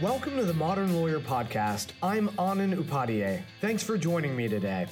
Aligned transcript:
Welcome 0.00 0.36
to 0.36 0.44
the 0.44 0.54
Modern 0.54 0.94
Lawyer 0.94 1.18
Podcast. 1.18 1.88
I'm 2.04 2.28
Anand 2.38 2.76
Upadhyay. 2.76 3.42
Thanks 3.60 3.82
for 3.82 3.98
joining 3.98 4.36
me 4.36 4.46
today. 4.46 4.86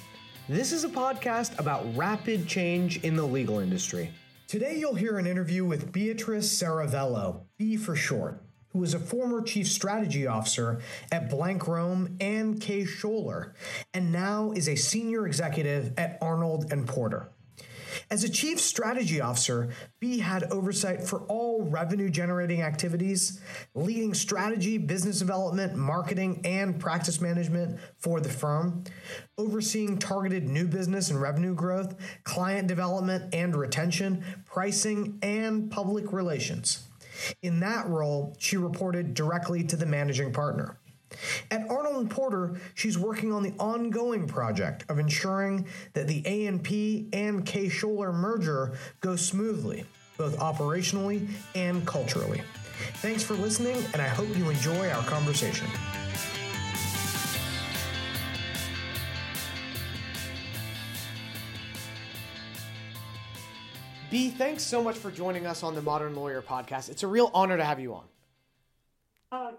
This 0.48 0.72
is 0.72 0.82
a 0.82 0.88
podcast 0.88 1.56
about 1.60 1.86
rapid 1.96 2.48
change 2.48 2.96
in 3.04 3.14
the 3.14 3.22
legal 3.22 3.60
industry. 3.60 4.10
Today, 4.48 4.76
you'll 4.76 4.96
hear 4.96 5.18
an 5.18 5.26
interview 5.28 5.64
with 5.64 5.92
Beatrice 5.92 6.60
Seravello, 6.60 7.42
Bea 7.56 7.76
for 7.76 7.94
short, 7.94 8.42
who 8.72 8.82
is 8.82 8.94
a 8.94 8.98
former 8.98 9.42
chief 9.42 9.68
strategy 9.68 10.26
officer 10.26 10.80
at 11.12 11.30
Blank 11.30 11.68
Rome 11.68 12.16
and 12.20 12.60
Kaye 12.60 12.82
Scholer, 12.82 13.52
and 13.94 14.10
now 14.10 14.50
is 14.50 14.68
a 14.68 14.74
senior 14.74 15.24
executive 15.24 15.92
at 15.96 16.18
Arnold 16.20 16.72
and 16.72 16.84
Porter. 16.84 17.28
As 18.08 18.22
a 18.22 18.28
chief 18.28 18.60
strategy 18.60 19.20
officer, 19.20 19.70
Bea 19.98 20.20
had 20.20 20.44
oversight 20.52 21.02
for 21.02 21.22
all 21.22 21.62
revenue 21.64 22.08
generating 22.08 22.62
activities, 22.62 23.40
leading 23.74 24.14
strategy, 24.14 24.78
business 24.78 25.18
development, 25.18 25.74
marketing, 25.74 26.40
and 26.44 26.78
practice 26.78 27.20
management 27.20 27.80
for 27.98 28.20
the 28.20 28.28
firm, 28.28 28.84
overseeing 29.38 29.98
targeted 29.98 30.48
new 30.48 30.68
business 30.68 31.10
and 31.10 31.20
revenue 31.20 31.52
growth, 31.52 31.96
client 32.22 32.68
development 32.68 33.34
and 33.34 33.56
retention, 33.56 34.22
pricing, 34.44 35.18
and 35.22 35.68
public 35.68 36.12
relations. 36.12 36.86
In 37.42 37.58
that 37.60 37.88
role, 37.88 38.36
she 38.38 38.56
reported 38.56 39.14
directly 39.14 39.64
to 39.64 39.74
the 39.74 39.86
managing 39.86 40.32
partner. 40.32 40.78
At 41.50 41.68
Arnold 41.70 41.96
and 41.96 42.10
Porter, 42.10 42.60
she's 42.74 42.98
working 42.98 43.32
on 43.32 43.42
the 43.42 43.52
ongoing 43.58 44.26
project 44.26 44.84
of 44.88 44.98
ensuring 44.98 45.66
that 45.92 46.06
the 46.06 46.22
A&P 46.26 47.08
and 47.12 47.44
Kaye 47.46 47.68
Scholer 47.68 48.12
merger 48.12 48.76
goes 49.00 49.24
smoothly, 49.24 49.84
both 50.18 50.38
operationally 50.38 51.28
and 51.54 51.86
culturally. 51.86 52.42
Thanks 52.96 53.22
for 53.22 53.34
listening, 53.34 53.76
and 53.92 54.02
I 54.02 54.08
hope 54.08 54.28
you 54.36 54.50
enjoy 54.50 54.90
our 54.90 55.02
conversation. 55.04 55.68
Bea, 64.10 64.30
thanks 64.30 64.62
so 64.62 64.82
much 64.82 64.96
for 64.96 65.10
joining 65.10 65.46
us 65.46 65.62
on 65.62 65.74
the 65.74 65.82
Modern 65.82 66.14
Lawyer 66.14 66.40
podcast. 66.40 66.90
It's 66.90 67.02
a 67.02 67.08
real 67.08 67.30
honor 67.34 67.56
to 67.56 67.64
have 67.64 67.80
you 67.80 67.94
on. 67.94 68.04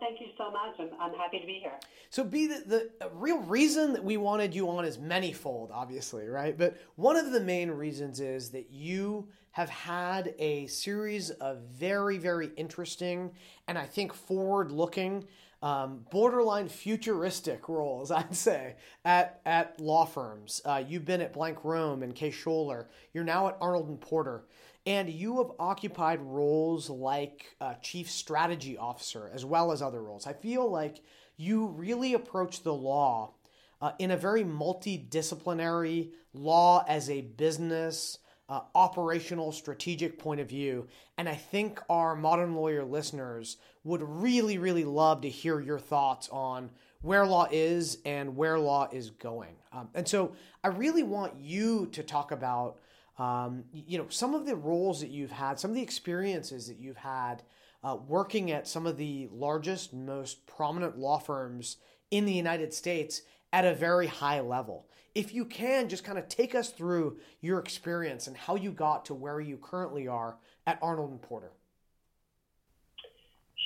Thank 0.07 0.21
you 0.21 0.27
so 0.37 0.49
much. 0.51 0.75
I'm, 0.79 0.89
I'm 1.01 1.17
happy 1.17 1.39
to 1.39 1.45
be 1.45 1.59
here. 1.61 1.73
So, 2.11 2.23
Bea, 2.23 2.47
the, 2.47 2.89
the 2.99 3.09
real 3.13 3.39
reason 3.39 3.91
that 3.91 4.01
we 4.01 4.15
wanted 4.15 4.55
you 4.55 4.69
on 4.69 4.85
is 4.85 4.97
manyfold, 4.97 5.69
obviously, 5.73 6.27
right? 6.29 6.57
But 6.57 6.77
one 6.95 7.17
of 7.17 7.31
the 7.31 7.41
main 7.41 7.69
reasons 7.69 8.21
is 8.21 8.51
that 8.51 8.71
you 8.71 9.27
have 9.51 9.69
had 9.69 10.33
a 10.39 10.67
series 10.67 11.31
of 11.31 11.57
very, 11.77 12.17
very 12.17 12.51
interesting 12.55 13.31
and 13.67 13.77
I 13.77 13.85
think 13.85 14.13
forward 14.13 14.71
looking, 14.71 15.27
um, 15.61 16.05
borderline 16.09 16.69
futuristic 16.69 17.67
roles, 17.67 18.09
I'd 18.11 18.33
say, 18.33 18.75
at, 19.03 19.41
at 19.45 19.77
law 19.77 20.05
firms. 20.05 20.61
Uh, 20.63 20.83
you've 20.87 21.05
been 21.05 21.19
at 21.19 21.33
Blank 21.33 21.65
Rome 21.65 22.01
and 22.01 22.15
Kaye 22.15 22.31
Scholer. 22.31 22.85
You're 23.13 23.25
now 23.25 23.49
at 23.49 23.57
Arnold 23.59 23.89
and 23.89 23.99
Porter. 23.99 24.45
And 24.87 25.09
you 25.09 25.39
have 25.39 25.51
occupied 25.59 26.21
roles 26.21 26.89
like 26.89 27.57
uh, 27.59 27.73
chief 27.81 28.09
strategy 28.09 28.77
officer 28.77 29.29
as 29.33 29.43
well 29.43 29.73
as 29.73 29.81
other 29.81 30.01
roles. 30.01 30.25
I 30.25 30.31
feel 30.31 30.71
like 30.71 31.01
you 31.35 31.67
really 31.67 32.13
approach 32.13 32.63
the 32.63 32.73
law 32.73 33.33
uh, 33.81 33.91
in 33.99 34.11
a 34.11 34.17
very 34.17 34.45
multidisciplinary 34.45 36.11
law 36.33 36.85
as 36.87 37.09
a 37.09 37.19
business, 37.19 38.19
uh, 38.47 38.61
operational, 38.75 39.51
strategic 39.51 40.17
point 40.17 40.39
of 40.39 40.47
view. 40.47 40.87
And 41.17 41.27
I 41.27 41.35
think 41.35 41.81
our 41.89 42.15
modern 42.15 42.55
lawyer 42.55 42.85
listeners 42.85 43.57
would 43.83 44.01
really, 44.01 44.57
really 44.57 44.85
love 44.85 45.19
to 45.23 45.29
hear 45.29 45.59
your 45.59 45.79
thoughts 45.79 46.29
on 46.29 46.69
where 47.01 47.25
law 47.25 47.49
is 47.51 47.97
and 48.05 48.37
where 48.37 48.57
law 48.57 48.87
is 48.89 49.09
going. 49.09 49.55
Um, 49.73 49.89
and 49.93 50.07
so 50.07 50.31
I 50.63 50.69
really 50.69 51.03
want 51.03 51.33
you 51.37 51.87
to 51.87 52.03
talk 52.03 52.31
about 52.31 52.79
um, 53.17 53.63
you 53.71 53.97
know, 53.97 54.05
some 54.09 54.35
of 54.35 54.45
the 54.45 54.55
roles 54.55 55.01
that 55.01 55.09
you've 55.09 55.31
had, 55.31 55.59
some 55.59 55.71
of 55.71 55.75
the 55.75 55.81
experiences 55.81 56.67
that 56.67 56.77
you've 56.77 56.97
had 56.97 57.43
uh, 57.83 57.95
working 58.07 58.51
at 58.51 58.67
some 58.67 58.85
of 58.85 58.97
the 58.97 59.27
largest, 59.31 59.93
most 59.93 60.45
prominent 60.45 60.97
law 60.97 61.17
firms 61.17 61.77
in 62.11 62.25
the 62.25 62.33
United 62.33 62.73
States 62.73 63.21
at 63.53 63.65
a 63.65 63.73
very 63.73 64.07
high 64.07 64.39
level. 64.39 64.85
If 65.15 65.33
you 65.33 65.45
can, 65.45 65.89
just 65.89 66.03
kind 66.03 66.17
of 66.17 66.27
take 66.29 66.53
us 66.53 66.69
through 66.69 67.17
your 67.41 67.59
experience 67.59 68.27
and 68.27 68.37
how 68.37 68.55
you 68.55 68.71
got 68.71 69.05
to 69.05 69.13
where 69.13 69.39
you 69.39 69.57
currently 69.57 70.07
are 70.07 70.37
at 70.67 70.77
Arnold 70.81 71.11
and 71.11 71.21
Porter. 71.21 71.51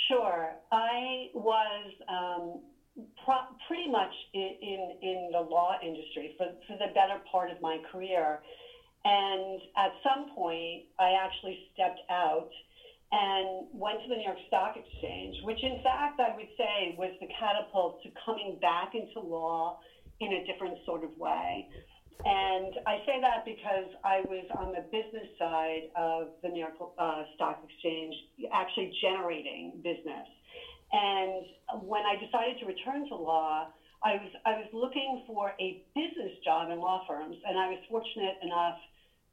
Sure. 0.08 0.52
I 0.72 1.30
was 1.34 1.92
um, 2.08 2.62
pro- 3.26 3.56
pretty 3.68 3.90
much 3.90 4.14
in, 4.34 4.56
in, 4.62 4.98
in, 5.02 5.30
the 5.32 5.40
law 5.40 5.76
industry 5.84 6.36
for, 6.38 6.48
for 6.68 6.78
the 6.78 6.94
better 6.94 7.20
part 7.32 7.52
of 7.52 7.62
my 7.62 7.80
career. 7.92 8.40
And 9.04 9.62
at 9.78 9.92
some 10.04 10.30
point, 10.36 10.84
I 11.00 11.18
actually 11.18 11.58
stepped 11.74 12.02
out 12.10 12.50
and 13.12 13.68
went 13.74 14.02
to 14.04 14.08
the 14.08 14.16
New 14.16 14.24
York 14.24 14.38
Stock 14.48 14.76
Exchange, 14.78 15.44
which 15.44 15.62
in 15.64 15.82
fact 15.84 16.20
I 16.20 16.36
would 16.36 16.48
say 16.58 16.96
was 16.98 17.12
the 17.20 17.28
catapult 17.38 18.02
to 18.04 18.10
coming 18.26 18.58
back 18.62 18.94
into 18.96 19.20
law 19.20 19.80
in 20.22 20.32
a 20.34 20.46
different 20.46 20.78
sort 20.86 21.04
of 21.04 21.12
way. 21.18 21.68
And 22.24 22.76
I 22.86 23.02
say 23.06 23.20
that 23.20 23.44
because 23.44 23.90
I 24.06 24.22
was 24.30 24.46
on 24.56 24.72
the 24.72 24.86
business 24.94 25.28
side 25.40 25.90
of 25.98 26.30
the 26.44 26.50
New 26.50 26.60
York 26.60 26.78
uh, 26.98 27.24
Stock 27.36 27.60
Exchange, 27.66 28.14
actually 28.54 28.94
generating 29.02 29.82
business. 29.84 30.30
And 30.94 31.82
when 31.82 32.04
I 32.06 32.16
decided 32.24 32.60
to 32.60 32.66
return 32.66 33.08
to 33.10 33.16
law, 33.16 33.74
I 34.04 34.14
was 34.14 34.32
I 34.46 34.52
was 34.58 34.68
looking 34.74 35.24
for 35.26 35.54
a 35.60 35.84
business 35.96 36.34
job 36.44 36.70
in 36.70 36.80
law 36.80 37.04
firms, 37.08 37.38
and 37.48 37.58
I 37.58 37.70
was 37.70 37.80
fortunate 37.90 38.38
enough 38.44 38.78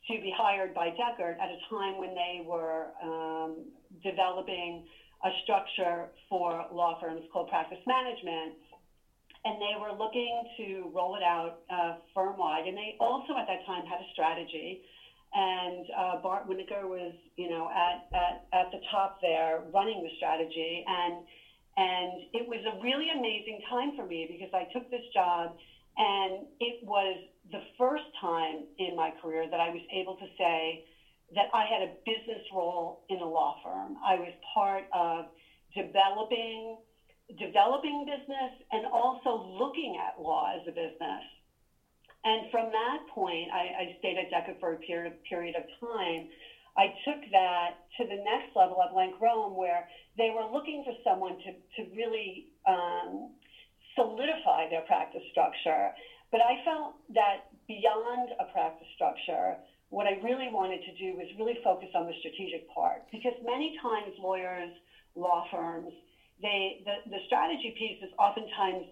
to 0.08 0.20
be 0.20 0.32
hired 0.36 0.74
by 0.74 0.88
Dechert 0.90 1.36
at 1.40 1.50
a 1.50 1.58
time 1.68 1.98
when 1.98 2.14
they 2.14 2.40
were 2.44 2.88
um, 3.02 3.64
developing 4.02 4.82
a 5.24 5.30
structure 5.42 6.08
for 6.28 6.64
law 6.72 6.98
firms 7.00 7.22
called 7.32 7.48
practice 7.48 7.78
management. 7.86 8.54
And 9.44 9.60
they 9.60 9.74
were 9.78 9.92
looking 9.92 10.42
to 10.56 10.90
roll 10.92 11.14
it 11.14 11.22
out 11.22 11.60
uh, 11.70 11.94
firm 12.14 12.36
wide. 12.36 12.66
And 12.66 12.76
they 12.76 12.96
also 13.00 13.36
at 13.38 13.46
that 13.46 13.64
time 13.66 13.84
had 13.84 14.00
a 14.00 14.08
strategy. 14.12 14.80
And 15.34 15.84
uh, 15.96 16.16
Bart 16.22 16.48
Winokur 16.48 16.88
was, 16.88 17.12
you 17.36 17.48
know, 17.48 17.68
at, 17.68 18.08
at, 18.16 18.46
at 18.52 18.70
the 18.72 18.78
top 18.90 19.20
there 19.20 19.62
running 19.72 20.02
the 20.02 20.10
strategy. 20.16 20.82
And, 20.86 21.22
and 21.76 22.20
it 22.32 22.46
was 22.48 22.60
a 22.66 22.80
really 22.82 23.08
amazing 23.10 23.60
time 23.68 23.92
for 23.94 24.04
me 24.04 24.26
because 24.28 24.52
I 24.52 24.64
took 24.72 24.90
this 24.90 25.04
job 25.12 25.54
and 25.98 26.46
it 26.60 26.76
was 26.80 27.18
the 27.50 27.60
first 27.76 28.04
time 28.20 28.64
in 28.78 28.96
my 28.96 29.10
career 29.20 29.46
that 29.50 29.60
I 29.60 29.68
was 29.68 29.80
able 29.92 30.14
to 30.16 30.26
say 30.38 30.80
that 31.34 31.46
I 31.52 31.64
had 31.64 31.82
a 31.82 31.92
business 32.06 32.42
role 32.52 32.98
in 33.08 33.20
a 33.20 33.26
law 33.26 33.54
firm. 33.62 33.96
I 34.04 34.16
was 34.16 34.32
part 34.54 34.84
of 34.92 35.26
developing 35.74 36.78
developing 37.38 38.06
business 38.06 38.52
and 38.72 38.86
also 38.86 39.34
looking 39.36 39.96
at 40.00 40.18
law 40.18 40.50
as 40.54 40.62
a 40.66 40.70
business. 40.70 41.22
And 42.24 42.46
from 42.50 42.72
that 42.72 42.98
point, 43.14 43.50
I, 43.52 43.70
I 43.78 43.94
stayed 43.98 44.16
at 44.16 44.30
Dechert 44.30 44.58
for 44.58 44.72
a 44.72 44.76
period, 44.76 45.12
period 45.28 45.54
of 45.54 45.64
time. 45.78 46.26
I 46.76 46.86
took 47.06 47.18
that 47.32 47.72
to 47.98 48.04
the 48.06 48.16
next 48.16 48.48
level 48.54 48.80
at 48.82 48.90
Blank 48.90 49.14
Rome, 49.20 49.56
where 49.56 49.84
they 50.16 50.30
were 50.30 50.44
looking 50.44 50.82
for 50.84 50.92
someone 51.04 51.36
to, 51.44 51.50
to 51.76 51.88
really 51.94 52.46
um, 52.66 53.28
solidify 53.98 54.70
their 54.70 54.82
practice 54.82 55.22
structure. 55.30 55.90
But 56.30 56.40
I 56.40 56.54
felt 56.64 56.94
that 57.14 57.50
beyond 57.66 58.30
a 58.38 58.44
practice 58.44 58.86
structure, 58.94 59.58
what 59.90 60.06
I 60.06 60.12
really 60.22 60.48
wanted 60.48 60.82
to 60.84 60.92
do 60.92 61.16
was 61.16 61.26
really 61.36 61.58
focus 61.64 61.88
on 61.94 62.06
the 62.06 62.12
strategic 62.20 62.68
part 62.68 63.02
because 63.10 63.32
many 63.42 63.74
times 63.82 64.12
lawyers, 64.18 64.70
law 65.16 65.42
firms, 65.50 65.92
they 66.40 66.76
the, 66.84 66.96
the 67.10 67.18
strategy 67.26 67.74
piece 67.76 67.96
is 68.00 68.10
oftentimes 68.18 68.84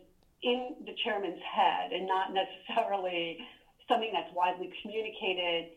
in 0.43 0.75
the 0.85 0.93
chairman's 1.05 1.39
head 1.45 1.93
and 1.93 2.07
not 2.07 2.33
necessarily 2.33 3.37
something 3.89 4.11
that's 4.13 4.31
widely 4.33 4.71
communicated 4.83 5.69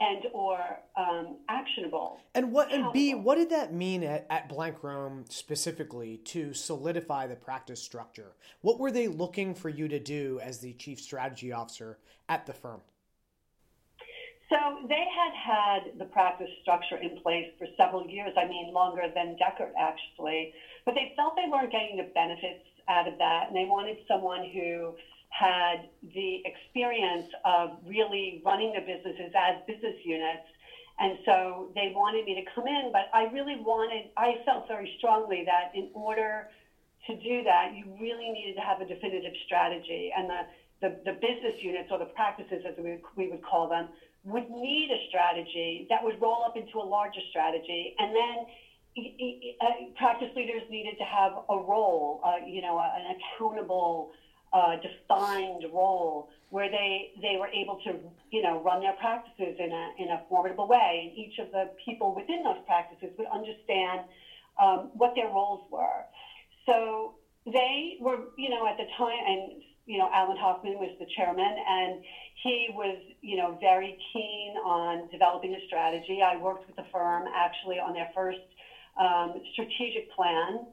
and 0.00 0.24
or 0.32 0.58
um, 0.96 1.36
actionable. 1.48 2.18
And 2.34 2.52
what 2.52 2.72
and 2.72 2.92
Bea, 2.92 3.14
what 3.14 3.36
did 3.36 3.50
that 3.50 3.72
mean 3.74 4.02
at, 4.02 4.26
at 4.30 4.48
Blank 4.48 4.82
Rome 4.82 5.24
specifically 5.28 6.16
to 6.24 6.54
solidify 6.54 7.26
the 7.26 7.36
practice 7.36 7.82
structure? 7.82 8.32
What 8.62 8.78
were 8.78 8.90
they 8.90 9.08
looking 9.08 9.54
for 9.54 9.68
you 9.68 9.88
to 9.88 9.98
do 9.98 10.40
as 10.42 10.58
the 10.58 10.72
chief 10.72 11.00
strategy 11.00 11.52
officer 11.52 11.98
at 12.28 12.46
the 12.46 12.54
firm? 12.54 12.80
So 14.48 14.56
they 14.88 15.04
had 15.14 15.32
had 15.32 15.98
the 15.98 16.06
practice 16.06 16.50
structure 16.62 16.96
in 16.96 17.20
place 17.22 17.46
for 17.56 17.68
several 17.76 18.08
years. 18.08 18.32
I 18.36 18.48
mean, 18.48 18.72
longer 18.72 19.02
than 19.14 19.36
Dechert 19.36 19.70
actually, 19.78 20.52
but 20.84 20.94
they 20.94 21.12
felt 21.14 21.36
they 21.36 21.48
weren't 21.48 21.70
getting 21.70 21.96
the 21.96 22.10
benefits 22.14 22.64
out 22.88 23.06
of 23.06 23.16
that, 23.18 23.44
and 23.46 23.54
they 23.54 23.66
wanted 23.66 23.98
someone 24.08 24.50
who 24.52 24.96
had 25.30 25.88
the 26.14 26.42
experience 26.44 27.26
of 27.44 27.70
really 27.86 28.42
running 28.44 28.72
the 28.72 28.80
businesses 28.80 29.32
as 29.34 29.56
business 29.66 29.96
units. 30.04 30.44
And 30.98 31.16
so 31.24 31.70
they 31.74 31.92
wanted 31.94 32.26
me 32.26 32.34
to 32.34 32.44
come 32.54 32.66
in, 32.66 32.90
but 32.92 33.08
I 33.14 33.22
really 33.32 33.56
wanted, 33.56 34.10
I 34.16 34.38
felt 34.44 34.68
very 34.68 34.90
strongly 34.98 35.42
that 35.46 35.70
in 35.72 35.88
order 35.94 36.48
to 37.06 37.14
do 37.14 37.42
that, 37.44 37.72
you 37.74 37.84
really 37.98 38.28
needed 38.28 38.54
to 38.56 38.60
have 38.60 38.80
a 38.80 38.84
definitive 38.84 39.32
strategy. 39.46 40.12
And 40.14 40.28
the, 40.28 40.40
the, 40.82 40.96
the 41.04 41.12
business 41.12 41.54
units 41.60 41.88
or 41.90 41.98
the 41.98 42.04
practices, 42.04 42.62
as 42.66 42.74
we, 42.76 42.98
we 43.16 43.28
would 43.28 43.42
call 43.42 43.66
them, 43.66 43.88
would 44.24 44.50
need 44.50 44.90
a 44.90 45.00
strategy 45.08 45.86
that 45.88 46.04
would 46.04 46.20
roll 46.20 46.44
up 46.44 46.56
into 46.56 46.78
a 46.78 46.84
larger 46.84 47.20
strategy. 47.30 47.94
And 47.98 48.14
then 48.14 48.46
uh, 49.60 49.66
practice 49.96 50.28
leaders 50.36 50.62
needed 50.68 50.98
to 50.98 51.04
have 51.04 51.32
a 51.48 51.56
role, 51.56 52.20
uh, 52.22 52.44
you 52.44 52.60
know, 52.60 52.78
an 52.78 53.16
accountable, 53.16 54.10
uh, 54.52 54.76
defined 54.76 55.64
role 55.70 56.26
where 56.48 56.68
they, 56.68 57.10
they 57.20 57.36
were 57.36 57.48
able 57.48 57.76
to, 57.76 57.96
you 58.30 58.42
know, 58.42 58.58
run 58.60 58.80
their 58.80 58.92
practices 58.92 59.54
in 59.58 59.70
a, 59.70 59.88
in 59.98 60.10
a 60.10 60.20
formidable 60.28 60.66
way. 60.66 61.02
And 61.04 61.16
each 61.16 61.38
of 61.38 61.50
the 61.52 61.68
people 61.84 62.12
within 62.12 62.42
those 62.42 62.56
practices 62.66 63.10
would 63.16 63.26
understand 63.32 64.02
um, 64.60 64.88
what 64.92 65.12
their 65.14 65.28
roles 65.28 65.60
were. 65.70 66.04
So 66.66 67.14
they 67.46 67.96
were, 68.00 68.18
you 68.36 68.48
know, 68.48 68.66
at 68.66 68.76
the 68.76 68.84
time, 68.96 69.22
and, 69.26 69.62
you 69.86 69.96
know, 69.96 70.08
Alan 70.12 70.36
Hoffman 70.36 70.76
was 70.78 70.90
the 70.98 71.06
chairman, 71.16 71.56
and 71.66 71.98
he 72.42 72.68
was, 72.70 72.98
you 73.20 73.36
know, 73.36 73.56
very 73.60 73.96
keen 74.12 74.56
on 74.64 75.06
developing 75.10 75.54
a 75.54 75.60
strategy. 75.64 76.20
I 76.20 76.36
worked 76.36 76.66
with 76.66 76.76
the 76.76 76.84
firm 76.90 77.26
actually 77.32 77.78
on 77.78 77.92
their 77.92 78.08
first 78.12 78.38
um, 78.98 79.40
strategic 79.52 80.10
plan 80.10 80.66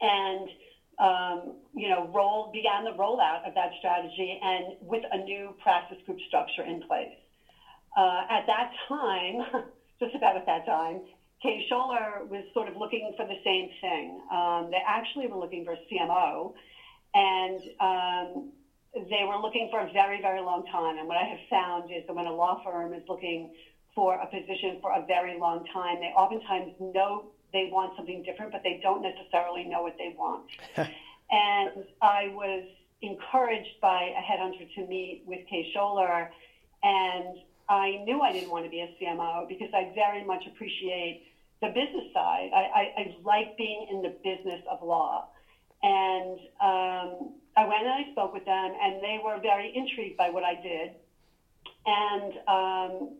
and 0.00 0.48
um, 0.98 1.54
you 1.74 1.88
know, 1.88 2.10
roll, 2.12 2.50
began 2.52 2.84
the 2.84 2.90
rollout 2.90 3.46
of 3.46 3.54
that 3.54 3.70
strategy 3.78 4.38
and 4.40 4.72
with 4.80 5.02
a 5.10 5.16
new 5.16 5.54
practice 5.62 5.98
group 6.04 6.18
structure 6.26 6.62
in 6.62 6.80
place. 6.80 7.12
Uh, 7.96 8.22
at 8.28 8.44
that 8.46 8.70
time, 8.88 9.40
just 10.00 10.14
about 10.14 10.36
at 10.36 10.46
that 10.46 10.64
time, 10.64 11.00
Kaye 11.42 11.64
Scholer 11.70 12.26
was 12.26 12.44
sort 12.54 12.66
of 12.66 12.76
looking 12.76 13.12
for 13.16 13.24
the 13.24 13.36
same 13.44 13.68
thing. 13.80 14.18
Um, 14.30 14.68
they 14.70 14.80
actually 14.86 15.26
were 15.26 15.36
looking 15.36 15.64
for 15.64 15.74
a 15.74 15.78
CMO, 15.90 16.52
and 17.14 17.60
um, 17.80 18.48
they 19.10 19.22
were 19.24 19.36
looking 19.36 19.68
for 19.70 19.80
a 19.80 19.90
very, 19.92 20.20
very 20.20 20.40
long 20.40 20.64
time. 20.70 20.96
And 20.96 21.06
what 21.06 21.18
I 21.18 21.24
have 21.24 21.38
found 21.50 21.90
is 21.90 22.02
that 22.06 22.14
when 22.14 22.26
a 22.26 22.32
law 22.32 22.58
firm 22.64 22.94
is 22.94 23.02
looking 23.06 23.48
for 23.94 24.14
a 24.14 24.26
position 24.26 24.78
for 24.80 24.92
a 24.92 25.04
very 25.06 25.36
long 25.38 25.62
time, 25.72 26.00
they 26.00 26.06
oftentimes 26.06 26.72
know 26.78 27.24
they 27.56 27.68
want 27.70 27.92
something 27.96 28.22
different, 28.22 28.52
but 28.52 28.62
they 28.62 28.78
don't 28.82 29.02
necessarily 29.02 29.64
know 29.64 29.80
what 29.80 29.94
they 29.98 30.14
want. 30.16 30.44
and 31.30 31.84
I 32.02 32.28
was 32.28 32.64
encouraged 33.00 33.80
by 33.80 34.12
a 34.16 34.22
headhunter 34.22 34.66
to 34.74 34.84
meet 34.84 35.22
with 35.24 35.40
Kaye 35.48 35.66
Scholer, 35.74 36.28
and 36.82 37.36
I 37.68 37.96
knew 38.04 38.20
I 38.20 38.32
didn't 38.32 38.50
want 38.50 38.64
to 38.64 38.70
be 38.70 38.80
a 38.80 38.88
CMO 39.00 39.48
because 39.48 39.68
I 39.72 39.90
very 39.94 40.22
much 40.22 40.44
appreciate 40.46 41.22
the 41.60 41.68
business 41.68 42.04
side. 42.12 42.50
I, 42.52 42.68
I, 42.74 43.00
I 43.00 43.14
like 43.22 43.56
being 43.56 43.86
in 43.90 44.02
the 44.02 44.12
business 44.22 44.60
of 44.70 44.82
law. 44.82 45.24
And 45.82 46.38
um, 46.60 47.32
I 47.56 47.64
went 47.64 47.84
and 47.84 47.88
I 47.88 48.10
spoke 48.10 48.32
with 48.32 48.44
them, 48.44 48.72
and 48.80 49.02
they 49.02 49.18
were 49.22 49.38
very 49.40 49.70
intrigued 49.74 50.16
by 50.16 50.28
what 50.28 50.44
I 50.44 50.54
did. 50.54 50.90
And 51.86 52.32
um, 52.46 53.14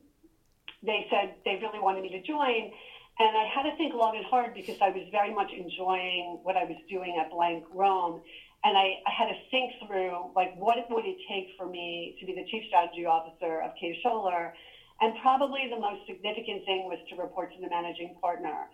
they 0.82 1.06
said 1.11 1.35
they 1.44 1.56
really 1.61 1.79
wanted 1.79 2.03
me 2.03 2.11
to 2.11 2.21
join. 2.21 2.71
And 3.19 3.37
I 3.37 3.49
had 3.49 3.63
to 3.65 3.77
think 3.77 3.95
long 3.95 4.17
and 4.17 4.27
hard 4.27 4.53
because 4.53 4.77
I 4.83 4.91
was 4.91 5.09
very 5.11 5.33
much 5.33 5.51
enjoying 5.51 6.41
what 6.43 6.57
I 6.57 6.65
was 6.65 6.77
doing 6.89 7.17
at 7.19 7.31
Blank 7.31 7.65
Rome. 7.73 8.21
And 8.63 8.77
I, 8.77 9.01
I 9.07 9.11
had 9.11 9.27
to 9.33 9.39
think 9.51 9.73
through, 9.87 10.33
like, 10.37 10.55
what 10.57 10.77
would 10.91 11.05
it 11.05 11.17
take 11.29 11.49
for 11.57 11.67
me 11.67 12.17
to 12.21 12.27
be 12.27 12.35
the 12.35 12.45
chief 12.51 12.65
strategy 12.69 13.07
officer 13.07 13.63
of 13.63 13.73
Kaye 13.81 13.97
Scholer? 14.05 14.53
And 15.01 15.15
probably 15.23 15.69
the 15.71 15.81
most 15.81 16.05
significant 16.07 16.65
thing 16.65 16.85
was 16.85 16.99
to 17.09 17.17
report 17.17 17.53
to 17.55 17.61
the 17.61 17.69
managing 17.69 18.17
partner. 18.21 18.69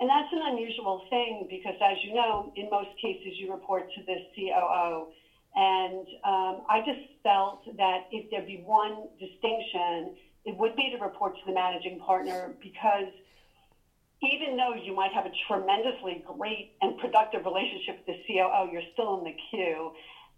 And 0.00 0.08
that's 0.08 0.32
an 0.32 0.40
unusual 0.40 1.04
thing 1.10 1.46
because, 1.50 1.76
as 1.84 1.96
you 2.04 2.14
know, 2.14 2.52
in 2.56 2.70
most 2.70 2.90
cases 3.00 3.36
you 3.36 3.52
report 3.52 3.84
to 3.92 4.00
the 4.04 4.16
COO. 4.34 5.12
And 5.54 6.06
um, 6.24 6.64
I 6.68 6.80
just 6.80 7.00
felt 7.22 7.60
that 7.76 8.08
if 8.10 8.30
there'd 8.30 8.46
be 8.46 8.62
one 8.64 9.08
distinction, 9.20 10.16
it 10.44 10.56
would 10.56 10.76
be 10.76 10.90
to 10.96 11.02
report 11.02 11.36
to 11.36 11.42
the 11.46 11.52
managing 11.52 12.00
partner 12.00 12.54
because 12.62 13.12
even 14.22 14.56
though 14.56 14.72
you 14.72 14.94
might 14.94 15.12
have 15.12 15.24
a 15.24 15.32
tremendously 15.46 16.22
great 16.24 16.70
and 16.80 16.96
productive 16.96 17.44
relationship 17.44 17.96
with 18.06 18.16
the 18.16 18.16
COO, 18.26 18.70
you're 18.70 18.82
still 18.92 19.18
in 19.18 19.24
the 19.24 19.34
queue. 19.50 19.90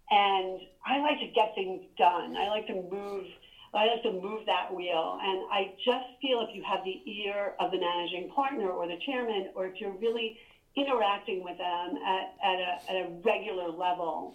And 0.09 0.59
I 0.85 0.99
like 0.99 1.19
to 1.19 1.25
get 1.25 1.53
things 1.55 1.81
done. 1.97 2.35
I 2.35 2.47
like 2.47 2.67
to 2.67 2.73
move. 2.73 3.25
I 3.73 3.87
like 3.87 4.03
to 4.03 4.11
move 4.11 4.45
that 4.45 4.73
wheel. 4.73 5.17
And 5.21 5.43
I 5.51 5.73
just 5.83 6.05
feel 6.21 6.39
if 6.41 6.53
you 6.53 6.61
have 6.61 6.79
the 6.83 6.99
ear 7.09 7.53
of 7.59 7.71
the 7.71 7.77
managing 7.77 8.29
partner 8.29 8.69
or 8.69 8.87
the 8.87 8.97
chairman, 9.05 9.49
or 9.53 9.65
if 9.65 9.73
you're 9.79 9.91
really 9.91 10.35
interacting 10.75 11.43
with 11.43 11.57
them 11.57 11.95
at, 12.05 12.31
at, 12.43 12.57
a, 12.59 12.77
at 12.89 12.95
a 12.95 13.07
regular 13.23 13.69
level, 13.69 14.33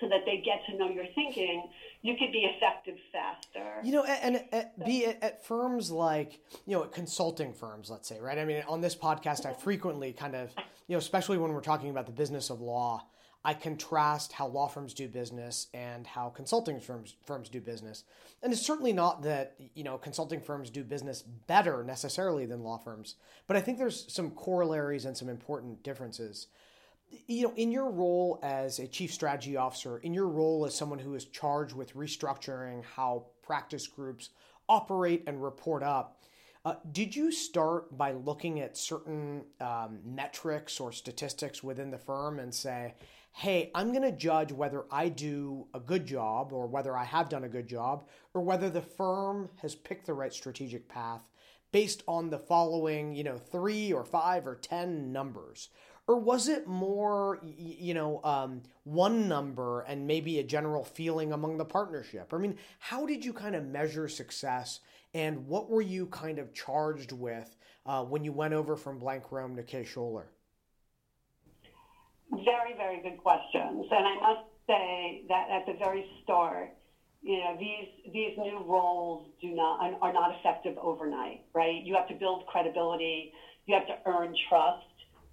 so 0.00 0.08
that 0.08 0.20
they 0.24 0.42
get 0.44 0.64
to 0.66 0.76
know 0.76 0.88
your 0.88 1.06
thinking, 1.14 1.68
you 2.02 2.14
could 2.16 2.30
be 2.30 2.48
effective 2.54 2.96
faster. 3.12 3.80
You 3.82 3.92
know, 3.92 4.04
and, 4.04 4.36
and 4.36 4.44
at, 4.52 4.84
be 4.84 5.06
at, 5.06 5.22
at, 5.22 5.44
firms 5.44 5.90
like, 5.90 6.40
you 6.66 6.76
know, 6.76 6.82
consulting 6.84 7.52
firms, 7.52 7.90
let's 7.90 8.08
say, 8.08 8.20
right? 8.20 8.38
I 8.38 8.44
mean, 8.44 8.62
on 8.68 8.80
this 8.80 8.94
podcast, 8.94 9.44
I 9.44 9.52
frequently 9.52 10.12
kind 10.12 10.36
of, 10.36 10.52
you 10.86 10.94
know, 10.94 10.98
especially 10.98 11.38
when 11.38 11.52
we're 11.52 11.60
talking 11.60 11.90
about 11.90 12.06
the 12.06 12.12
business 12.12 12.50
of 12.50 12.60
law, 12.60 13.06
I 13.44 13.54
contrast 13.54 14.32
how 14.32 14.46
law 14.46 14.68
firms 14.68 14.94
do 14.94 15.08
business 15.08 15.68
and 15.72 16.06
how 16.06 16.28
consulting 16.28 16.80
firms 16.80 17.16
firms 17.24 17.48
do 17.48 17.60
business. 17.60 18.04
And 18.42 18.52
it's 18.52 18.62
certainly 18.62 18.92
not 18.92 19.22
that, 19.22 19.54
you 19.74 19.84
know, 19.84 19.96
consulting 19.96 20.40
firms 20.40 20.70
do 20.70 20.84
business 20.84 21.22
better 21.22 21.82
necessarily 21.82 22.46
than 22.46 22.62
law 22.62 22.78
firms, 22.78 23.14
but 23.46 23.56
I 23.56 23.60
think 23.60 23.78
there's 23.78 24.12
some 24.12 24.32
corollaries 24.32 25.04
and 25.04 25.16
some 25.16 25.28
important 25.28 25.82
differences 25.82 26.48
you 27.26 27.44
know, 27.44 27.52
in 27.56 27.70
your 27.70 27.90
role 27.90 28.38
as 28.42 28.78
a 28.78 28.86
chief 28.86 29.12
strategy 29.12 29.56
officer, 29.56 29.98
in 29.98 30.14
your 30.14 30.28
role 30.28 30.64
as 30.66 30.74
someone 30.74 30.98
who 30.98 31.14
is 31.14 31.24
charged 31.24 31.74
with 31.74 31.94
restructuring 31.94 32.84
how 32.84 33.26
practice 33.42 33.86
groups 33.86 34.30
operate 34.68 35.24
and 35.26 35.42
report 35.42 35.82
up, 35.82 36.22
uh, 36.64 36.74
did 36.92 37.14
you 37.14 37.32
start 37.32 37.96
by 37.96 38.12
looking 38.12 38.60
at 38.60 38.76
certain 38.76 39.44
um, 39.60 40.00
metrics 40.04 40.80
or 40.80 40.92
statistics 40.92 41.62
within 41.62 41.90
the 41.90 41.98
firm 41.98 42.38
and 42.38 42.54
say, 42.54 42.94
hey, 43.32 43.70
I'm 43.74 43.92
going 43.92 44.02
to 44.02 44.12
judge 44.12 44.52
whether 44.52 44.84
I 44.90 45.08
do 45.08 45.66
a 45.72 45.80
good 45.80 46.06
job 46.06 46.52
or 46.52 46.66
whether 46.66 46.96
I 46.96 47.04
have 47.04 47.28
done 47.28 47.44
a 47.44 47.48
good 47.48 47.68
job 47.68 48.06
or 48.34 48.42
whether 48.42 48.68
the 48.68 48.82
firm 48.82 49.48
has 49.62 49.74
picked 49.74 50.06
the 50.06 50.14
right 50.14 50.32
strategic 50.32 50.88
path 50.88 51.22
based 51.70 52.02
on 52.08 52.30
the 52.30 52.38
following, 52.38 53.14
you 53.14 53.22
know, 53.22 53.38
three 53.38 53.92
or 53.92 54.04
five 54.04 54.46
or 54.46 54.56
10 54.56 55.12
numbers? 55.12 55.68
Or 56.08 56.18
was 56.18 56.48
it 56.48 56.66
more 56.66 57.38
you 57.42 57.92
know 57.92 58.20
um, 58.24 58.62
one 58.84 59.28
number 59.28 59.82
and 59.82 60.06
maybe 60.06 60.38
a 60.38 60.42
general 60.42 60.82
feeling 60.82 61.32
among 61.32 61.58
the 61.58 61.66
partnership? 61.66 62.32
I 62.32 62.38
mean 62.38 62.56
how 62.78 63.06
did 63.06 63.24
you 63.24 63.34
kind 63.34 63.54
of 63.54 63.66
measure 63.66 64.08
success 64.08 64.80
and 65.12 65.46
what 65.46 65.68
were 65.68 65.82
you 65.82 66.06
kind 66.06 66.38
of 66.38 66.54
charged 66.54 67.12
with 67.12 67.54
uh, 67.84 68.02
when 68.04 68.24
you 68.24 68.32
went 68.32 68.54
over 68.54 68.74
from 68.74 68.98
blank 68.98 69.30
rome 69.30 69.54
to 69.56 69.62
Kaye 69.62 69.84
Scholer? 69.84 70.24
very 72.30 72.74
very 72.76 73.02
good 73.02 73.18
questions. 73.18 73.86
And 73.90 74.06
i 74.06 74.14
must 74.20 74.48
say 74.66 75.24
that 75.28 75.48
at 75.50 75.66
the 75.66 75.74
very 75.78 76.06
start 76.24 76.70
you 77.20 77.36
know 77.36 77.54
these 77.58 78.12
these 78.14 78.38
new 78.38 78.64
roles 78.66 79.28
do 79.42 79.54
not 79.54 79.80
are 80.00 80.12
not 80.14 80.38
effective 80.38 80.78
overnight 80.78 81.42
right? 81.54 81.82
You 81.84 81.94
have 81.96 82.08
to 82.08 82.14
build 82.14 82.46
credibility. 82.46 83.32
You 83.66 83.74
have 83.74 83.86
to 83.88 83.98
earn 84.06 84.34
trust 84.48 84.87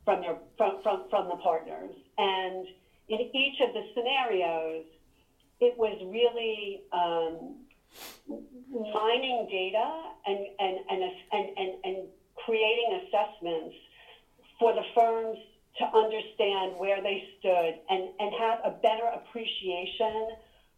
from 0.05 0.23
your 0.23 0.37
from, 0.57 0.81
from, 0.83 1.03
from 1.09 1.27
the 1.27 1.35
partners. 1.37 1.93
And 2.17 2.65
in 3.09 3.19
each 3.19 3.59
of 3.61 3.73
the 3.73 3.83
scenarios, 3.93 4.85
it 5.59 5.77
was 5.77 5.97
really 6.07 6.81
um, 6.93 7.55
mining 8.93 9.47
data 9.49 9.89
and, 10.25 10.39
and, 10.59 10.77
and, 10.89 11.11
and, 11.31 11.57
and, 11.57 11.69
and 11.83 11.97
creating 12.35 13.01
assessments 13.01 13.75
for 14.59 14.73
the 14.73 14.83
firms 14.93 15.37
to 15.77 15.85
understand 15.85 16.77
where 16.77 17.01
they 17.01 17.23
stood 17.39 17.73
and, 17.89 18.09
and 18.19 18.33
have 18.39 18.59
a 18.63 18.71
better 18.81 19.07
appreciation 19.13 20.29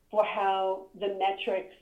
for 0.09 0.23
how 0.23 0.87
the 0.99 1.07
metrics 1.19 1.75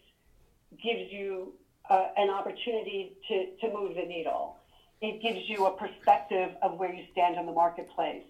gives 0.83 1.11
you 1.11 1.53
uh, 1.89 2.07
an 2.17 2.29
opportunity 2.29 3.13
to, 3.27 3.45
to 3.61 3.73
move 3.73 3.95
the 3.95 4.05
needle. 4.05 4.57
It 5.01 5.21
gives 5.21 5.47
you 5.47 5.65
a 5.65 5.71
perspective 5.71 6.51
of 6.61 6.77
where 6.77 6.93
you 6.93 7.03
stand 7.11 7.37
in 7.37 7.45
the 7.45 7.51
marketplace. 7.51 8.23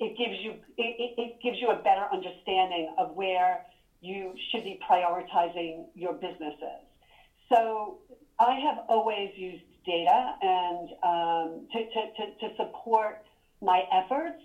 It 0.00 0.16
gives 0.16 0.42
you 0.42 0.52
it, 0.76 1.14
it 1.16 1.40
gives 1.42 1.60
you 1.60 1.70
a 1.70 1.74
better 1.74 2.06
understanding 2.12 2.88
of 2.98 3.14
where 3.14 3.62
you 4.00 4.34
should 4.50 4.62
be 4.62 4.78
prioritizing 4.88 5.86
your 5.94 6.12
businesses. 6.12 6.86
So 7.48 7.96
I 8.38 8.54
have 8.54 8.78
always 8.88 9.30
used 9.36 9.62
data 9.84 10.34
and 10.42 10.88
um, 11.02 11.66
to, 11.72 11.82
to, 11.82 12.06
to, 12.16 12.48
to, 12.48 12.56
support 12.56 13.22
my 13.62 13.82
efforts 13.90 14.40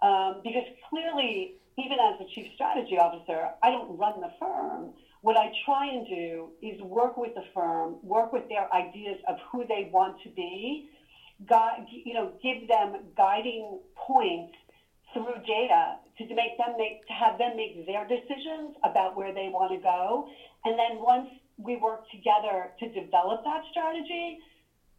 um, 0.00 0.40
because 0.44 0.62
clearly, 0.88 1.54
even 1.76 1.98
as 1.98 2.14
the 2.18 2.24
chief 2.34 2.46
strategy 2.54 2.96
officer, 2.96 3.48
I 3.62 3.70
don't 3.70 3.98
run 3.98 4.20
the 4.20 4.30
firm. 4.38 4.90
What 5.22 5.36
I 5.36 5.50
try 5.64 5.86
and 5.86 6.06
do 6.06 6.50
is 6.62 6.80
work 6.80 7.16
with 7.16 7.34
the 7.34 7.42
firm, 7.52 7.96
work 8.02 8.32
with 8.32 8.48
their 8.48 8.72
ideas 8.72 9.18
of 9.26 9.36
who 9.50 9.66
they 9.66 9.88
want 9.90 10.14
to 10.22 10.28
be, 10.28 10.86
you 11.90 12.14
know, 12.14 12.32
give 12.42 12.68
them 12.68 12.96
guiding 13.16 13.80
points 13.94 14.54
through 15.12 15.34
data 15.46 15.96
to 16.18 16.24
make 16.34 16.56
them 16.58 16.74
make 16.78 17.06
to 17.06 17.12
have 17.12 17.38
them 17.38 17.56
make 17.56 17.86
their 17.86 18.06
decisions 18.06 18.76
about 18.84 19.16
where 19.16 19.32
they 19.32 19.48
want 19.48 19.72
to 19.72 19.78
go. 19.78 20.28
And 20.64 20.78
then 20.78 21.00
once 21.00 21.28
we 21.58 21.76
work 21.76 22.08
together 22.10 22.72
to 22.80 22.88
develop 22.92 23.44
that 23.44 23.62
strategy, 23.70 24.38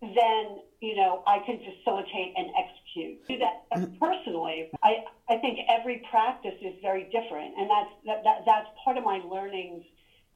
then 0.02 0.62
you 0.80 0.96
know 0.96 1.24
I 1.26 1.40
can 1.46 1.60
facilitate 1.60 2.34
and 2.38 2.50
execute. 2.54 3.28
Do 3.28 3.38
that 3.40 4.00
personally. 4.00 4.70
I, 4.84 5.06
I 5.30 5.38
think 5.38 5.60
every 5.70 6.04
practice 6.10 6.56
is 6.62 6.76
very 6.82 7.06
different, 7.06 7.58
and 7.58 7.70
that's 7.70 7.94
that, 8.06 8.24
that 8.24 8.38
that's 8.46 8.68
part 8.84 8.98
of 8.98 9.04
my 9.04 9.22
learnings 9.26 9.84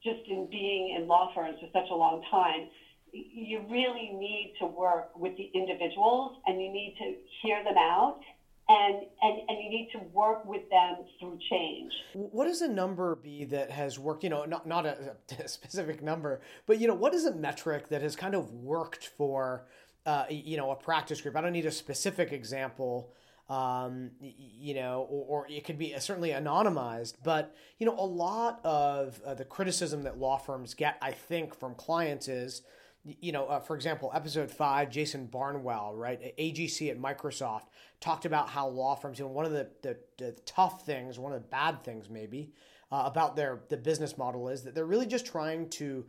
just 0.02 0.26
in 0.28 0.48
being 0.50 0.96
in 0.98 1.06
law 1.06 1.30
firms 1.34 1.58
for 1.60 1.68
such 1.72 1.90
a 1.90 1.94
long 1.94 2.22
time. 2.30 2.68
You 3.12 3.64
really 3.70 4.10
need 4.14 4.54
to 4.60 4.66
work 4.66 5.16
with 5.16 5.36
the 5.36 5.50
individuals, 5.54 6.38
and 6.46 6.60
you 6.62 6.72
need 6.72 6.96
to 6.98 7.14
hear 7.42 7.62
them 7.62 7.76
out 7.76 8.20
and, 8.68 9.02
and, 9.22 9.40
and 9.48 9.58
you 9.62 9.70
need 9.70 9.90
to 9.92 9.98
work 10.12 10.44
with 10.44 10.68
them 10.70 10.96
through 11.18 11.38
change. 11.50 11.92
What 12.14 12.46
does 12.46 12.62
a 12.62 12.68
number 12.68 13.16
be 13.16 13.44
that 13.46 13.70
has 13.70 13.98
worked, 13.98 14.24
you 14.24 14.30
know, 14.30 14.44
not, 14.44 14.66
not 14.66 14.86
a, 14.86 15.16
a 15.44 15.48
specific 15.48 16.02
number, 16.02 16.40
but, 16.66 16.78
you 16.78 16.88
know, 16.88 16.94
what 16.94 17.14
is 17.14 17.24
a 17.24 17.34
metric 17.34 17.88
that 17.88 18.02
has 18.02 18.16
kind 18.16 18.34
of 18.34 18.52
worked 18.52 19.08
for, 19.08 19.66
uh, 20.06 20.24
you 20.30 20.56
know, 20.56 20.70
a 20.70 20.76
practice 20.76 21.20
group? 21.20 21.36
I 21.36 21.40
don't 21.40 21.52
need 21.52 21.66
a 21.66 21.72
specific 21.72 22.32
example, 22.32 23.12
um, 23.48 24.12
you 24.20 24.74
know, 24.74 25.06
or, 25.10 25.42
or, 25.42 25.46
it 25.50 25.64
could 25.64 25.78
be 25.78 25.94
certainly 25.98 26.30
anonymized, 26.30 27.14
but, 27.24 27.54
you 27.78 27.86
know, 27.86 27.98
a 27.98 28.06
lot 28.06 28.60
of 28.64 29.20
uh, 29.26 29.34
the 29.34 29.44
criticism 29.44 30.04
that 30.04 30.18
law 30.18 30.38
firms 30.38 30.74
get, 30.74 30.96
I 31.02 31.10
think, 31.10 31.54
from 31.54 31.74
clients 31.74 32.28
is, 32.28 32.62
you 33.04 33.32
know, 33.32 33.46
uh, 33.46 33.60
for 33.60 33.74
example, 33.74 34.10
episode 34.14 34.50
five, 34.50 34.90
Jason 34.90 35.26
Barnwell, 35.26 35.94
right, 35.94 36.36
AGC 36.38 36.90
at 36.90 37.00
Microsoft, 37.00 37.64
talked 38.00 38.24
about 38.24 38.48
how 38.48 38.68
law 38.68 38.94
firms, 38.94 39.18
you 39.18 39.24
know, 39.24 39.30
one 39.30 39.44
of 39.44 39.52
the, 39.52 39.68
the, 39.82 39.96
the 40.18 40.32
tough 40.46 40.86
things, 40.86 41.18
one 41.18 41.32
of 41.32 41.42
the 41.42 41.48
bad 41.48 41.82
things 41.82 42.08
maybe 42.08 42.52
uh, 42.92 43.02
about 43.04 43.34
their 43.34 43.60
the 43.68 43.76
business 43.76 44.16
model 44.16 44.48
is 44.48 44.62
that 44.62 44.74
they're 44.74 44.86
really 44.86 45.06
just 45.06 45.26
trying 45.26 45.68
to 45.70 46.04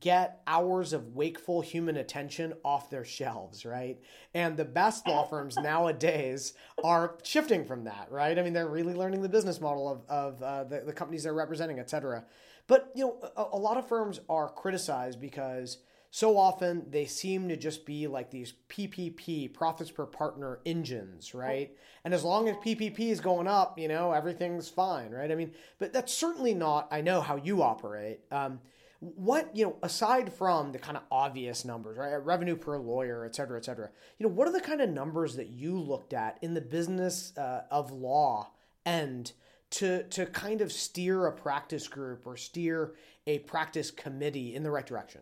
get 0.00 0.40
hours 0.46 0.92
of 0.92 1.14
wakeful 1.14 1.60
human 1.60 1.96
attention 1.96 2.52
off 2.64 2.90
their 2.90 3.04
shelves, 3.04 3.64
right? 3.64 3.98
And 4.34 4.56
the 4.56 4.64
best 4.64 5.06
law 5.08 5.24
firms 5.28 5.56
nowadays 5.56 6.54
are 6.84 7.16
shifting 7.24 7.64
from 7.64 7.84
that, 7.84 8.08
right? 8.10 8.38
I 8.38 8.42
mean, 8.42 8.52
they're 8.52 8.68
really 8.68 8.94
learning 8.94 9.22
the 9.22 9.28
business 9.28 9.60
model 9.60 9.88
of, 9.88 10.02
of 10.08 10.42
uh, 10.42 10.64
the, 10.64 10.80
the 10.86 10.92
companies 10.92 11.24
they're 11.24 11.34
representing, 11.34 11.80
et 11.80 11.90
cetera. 11.90 12.24
But, 12.68 12.90
you 12.94 13.04
know, 13.04 13.30
a, 13.36 13.56
a 13.56 13.58
lot 13.58 13.76
of 13.76 13.88
firms 13.88 14.20
are 14.28 14.48
criticized 14.48 15.20
because– 15.20 15.78
so 16.10 16.38
often 16.38 16.86
they 16.90 17.04
seem 17.04 17.48
to 17.48 17.56
just 17.56 17.84
be 17.84 18.06
like 18.06 18.30
these 18.30 18.54
PPP, 18.68 19.52
profits 19.52 19.90
per 19.90 20.06
partner 20.06 20.60
engines, 20.64 21.34
right? 21.34 21.76
And 22.04 22.14
as 22.14 22.24
long 22.24 22.48
as 22.48 22.56
PPP 22.56 23.00
is 23.10 23.20
going 23.20 23.46
up, 23.46 23.78
you 23.78 23.88
know, 23.88 24.12
everything's 24.12 24.68
fine, 24.68 25.10
right? 25.10 25.30
I 25.30 25.34
mean, 25.34 25.52
but 25.78 25.92
that's 25.92 26.14
certainly 26.14 26.54
not, 26.54 26.88
I 26.90 27.00
know 27.00 27.20
how 27.20 27.36
you 27.36 27.62
operate. 27.62 28.20
Um, 28.30 28.60
what, 29.00 29.54
you 29.54 29.64
know, 29.66 29.76
aside 29.82 30.32
from 30.32 30.72
the 30.72 30.78
kind 30.78 30.96
of 30.96 31.02
obvious 31.10 31.64
numbers, 31.64 31.98
right? 31.98 32.14
Revenue 32.16 32.56
per 32.56 32.78
lawyer, 32.78 33.24
et 33.24 33.34
cetera, 33.34 33.58
et 33.58 33.64
cetera, 33.64 33.90
you 34.18 34.26
know, 34.26 34.32
what 34.32 34.48
are 34.48 34.52
the 34.52 34.60
kind 34.60 34.80
of 34.80 34.88
numbers 34.88 35.36
that 35.36 35.48
you 35.48 35.78
looked 35.78 36.12
at 36.12 36.38
in 36.40 36.54
the 36.54 36.60
business 36.60 37.36
uh, 37.36 37.62
of 37.70 37.90
law 37.92 38.52
and 38.84 39.32
to, 39.70 40.04
to 40.04 40.26
kind 40.26 40.60
of 40.60 40.72
steer 40.72 41.26
a 41.26 41.32
practice 41.32 41.88
group 41.88 42.26
or 42.26 42.36
steer 42.36 42.94
a 43.26 43.40
practice 43.40 43.90
committee 43.90 44.54
in 44.54 44.62
the 44.62 44.70
right 44.70 44.86
direction? 44.86 45.20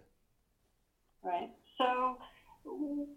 Right? 1.24 1.48
So 1.78 2.16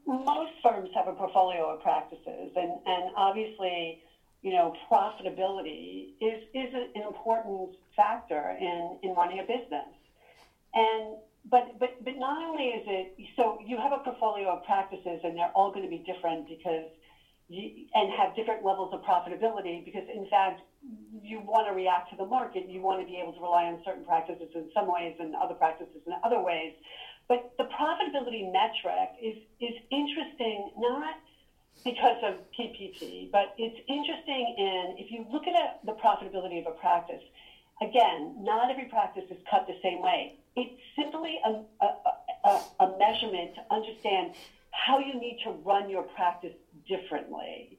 most 0.08 0.52
firms 0.64 0.90
have 0.96 1.08
a 1.08 1.14
portfolio 1.14 1.70
of 1.72 1.80
practices, 1.80 2.52
and, 2.56 2.80
and 2.86 3.10
obviously, 3.18 3.98
you 4.42 4.52
know, 4.52 4.74
profitability 4.92 6.08
is, 6.22 6.40
is 6.54 6.70
an 6.74 6.88
important 6.96 7.72
factor 7.96 8.56
in, 8.60 8.98
in 9.04 9.12
running 9.16 9.40
a 9.40 9.44
business. 9.44 9.94
And 10.74 11.16
but 11.50 11.64
but 11.80 11.90
but 12.02 12.16
not 12.18 12.42
only 12.44 12.66
is 12.66 12.84
it 12.86 13.10
so 13.36 13.58
you 13.66 13.78
have 13.78 13.94
a 13.94 14.00
portfolio 14.00 14.54
of 14.54 14.64
practices, 14.64 15.20
and 15.24 15.38
they're 15.38 15.52
all 15.56 15.72
going 15.72 15.84
to 15.84 15.90
be 15.90 16.04
different 16.06 16.48
because 16.48 16.88
you, 17.50 17.70
and 17.94 18.12
have 18.12 18.36
different 18.36 18.64
levels 18.64 18.90
of 18.92 19.02
profitability 19.02 19.84
because 19.84 20.04
in 20.14 20.26
fact 20.28 20.62
you 21.22 21.40
want 21.40 21.66
to 21.68 21.74
react 21.74 22.10
to 22.12 22.16
the 22.18 22.26
market. 22.26 22.66
You 22.68 22.82
want 22.82 23.00
to 23.00 23.06
be 23.06 23.20
able 23.20 23.34
to 23.34 23.42
rely 23.42 23.66
on 23.66 23.80
certain 23.86 24.04
practices 24.04 24.50
in 24.56 24.68
some 24.76 24.88
ways 24.88 25.14
and 25.20 25.36
other 25.36 25.54
practices 25.56 26.02
in 26.06 26.14
other 26.24 26.40
ways. 26.40 26.72
But 27.28 27.50
the 27.58 27.66
profitability 27.66 28.52
metric 28.52 29.10
is, 29.22 29.36
is 29.60 29.74
interesting 29.92 30.70
not 30.78 31.16
because 31.84 32.16
of 32.24 32.36
PPP, 32.58 33.30
but 33.32 33.54
it's 33.58 33.78
interesting 33.88 34.54
in 34.58 34.94
if 34.98 35.12
you 35.12 35.26
look 35.30 35.48
at 35.48 35.54
a, 35.54 35.74
the 35.84 35.92
profitability 35.94 36.60
of 36.60 36.66
a 36.66 36.72
practice, 36.72 37.22
again, 37.82 38.34
not 38.38 38.70
every 38.70 38.86
practice 38.86 39.24
is 39.30 39.38
cut 39.50 39.66
the 39.68 39.76
same 39.82 40.02
way. 40.02 40.32
It's 40.56 40.72
simply 40.96 41.38
a, 41.44 41.86
a, 42.44 42.60
a, 42.80 42.88
measurement 42.98 43.52
to 43.56 43.62
understand 43.70 44.32
how 44.72 44.98
you 44.98 45.20
need 45.20 45.38
to 45.44 45.50
run 45.50 45.88
your 45.88 46.02
practice 46.02 46.54
differently. 46.88 47.78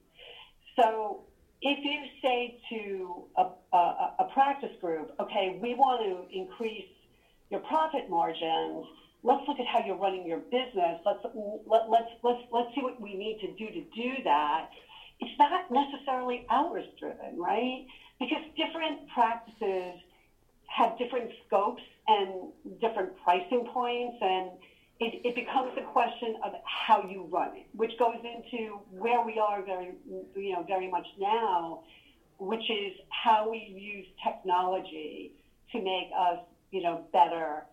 So 0.79 1.21
if 1.61 1.79
you 1.85 2.05
say 2.23 2.55
to 2.69 3.25
a, 3.37 3.47
a, 3.73 4.11
a, 4.21 4.25
practice 4.25 4.71
group, 4.81 5.11
okay, 5.19 5.49
we 5.49 5.75
want 5.75 6.03
to 6.03 6.37
increase 6.37 6.85
your 7.51 7.61
profit 7.61 8.09
margins, 8.09 8.85
let's 9.23 9.47
look 9.49 9.59
at 9.59 9.67
how 9.67 9.85
you're 9.85 9.97
running 9.97 10.27
your 10.27 10.39
business. 10.39 10.99
Let's 11.05 11.25
let, 11.67 11.89
let's 11.91 12.11
let's 12.23 12.41
let's 12.53 12.69
see 12.75 12.83
what 12.83 13.01
we 13.01 13.15
need 13.15 13.39
to 13.41 13.53
do 13.55 13.71
to 13.71 13.81
do 13.95 14.23
that. 14.25 14.69
It's 15.21 15.39
not 15.39 15.71
necessarily 15.71 16.47
hours 16.49 16.85
driven, 16.99 17.37
right? 17.37 17.85
Because 18.21 18.41
different 18.57 19.09
practices 19.09 20.01
have 20.69 20.97
different 20.99 21.31
scopes 21.47 21.83
and 22.07 22.51
different 22.81 23.11
pricing 23.25 23.65
points, 23.73 24.17
and 24.21 24.51
it, 25.01 25.21
it 25.25 25.35
becomes 25.35 25.73
a 25.77 25.83
question 25.83 26.37
of 26.45 26.53
how 26.65 27.03
you 27.09 27.29
run 27.31 27.51
it, 27.57 27.67
which 27.73 27.93
goes 27.99 28.19
into 28.23 28.79
where 28.91 29.21
we 29.21 29.39
are 29.39 29.63
very 29.63 29.93
you 30.37 30.53
know 30.53 30.63
very 30.63 30.89
much 30.89 31.07
now, 31.19 31.83
which 32.39 32.71
is 32.71 32.93
how 33.11 33.49
we 33.51 33.59
use 33.59 34.07
technology 34.23 35.33
to 35.73 35.83
make 35.83 36.09
us 36.17 36.39
you 36.71 36.83
know 36.83 37.05
better 37.13 37.65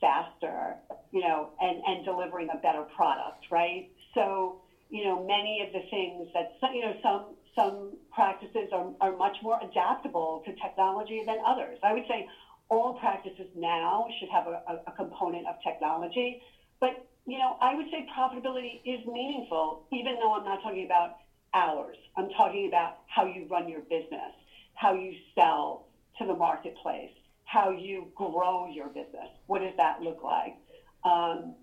faster, 0.00 0.76
you 1.10 1.20
know, 1.20 1.48
and, 1.60 1.80
and 1.86 2.04
delivering 2.04 2.48
a 2.50 2.56
better 2.56 2.82
product, 2.82 3.38
right? 3.50 3.84
So, 4.14 4.54
you 4.90 5.04
know, 5.04 5.16
many 5.16 5.60
of 5.60 5.72
the 5.72 5.80
things 5.90 6.28
that, 6.34 6.46
you 6.72 6.80
know, 6.80 6.94
some, 7.02 7.34
some 7.54 7.96
practices 8.12 8.68
are, 8.72 8.84
are 9.00 9.12
much 9.12 9.36
more 9.42 9.58
adaptable 9.60 10.40
to 10.44 10.52
technology 10.62 11.22
than 11.26 11.38
others. 11.46 11.78
I 11.82 11.92
would 11.92 12.04
say 12.08 12.24
all 12.68 12.92
practices 12.92 13.48
now 13.54 14.06
should 14.18 14.28
have 14.28 14.46
a, 14.46 14.60
a, 14.66 14.78
a 14.86 14.92
component 14.92 15.46
of 15.46 15.54
technology, 15.62 16.38
but, 16.80 16.90
you 17.26 17.38
know, 17.38 17.56
I 17.60 17.74
would 17.74 17.86
say 17.90 18.04
profitability 18.16 18.80
is 18.84 19.04
meaningful, 19.04 19.80
even 19.92 20.18
though 20.18 20.34
I'm 20.34 20.44
not 20.44 20.62
talking 20.62 20.84
about 20.84 21.10
hours. 21.54 21.96
I'm 22.16 22.28
talking 22.30 22.66
about 22.66 22.92
how 23.06 23.24
you 23.24 23.46
run 23.50 23.68
your 23.68 23.80
business, 23.80 24.32
how 24.74 24.92
you 24.92 25.14
sell 25.34 25.82
to 26.18 26.24
the 26.24 26.34
marketplace, 26.34 27.10
how 27.48 27.70
you 27.70 28.10
grow 28.14 28.66
your 28.66 28.88
business. 28.88 29.30
What 29.46 29.62
does 29.62 29.72
that 29.78 30.02
look 30.02 30.22
like? 30.22 30.54
Um, 31.02 31.54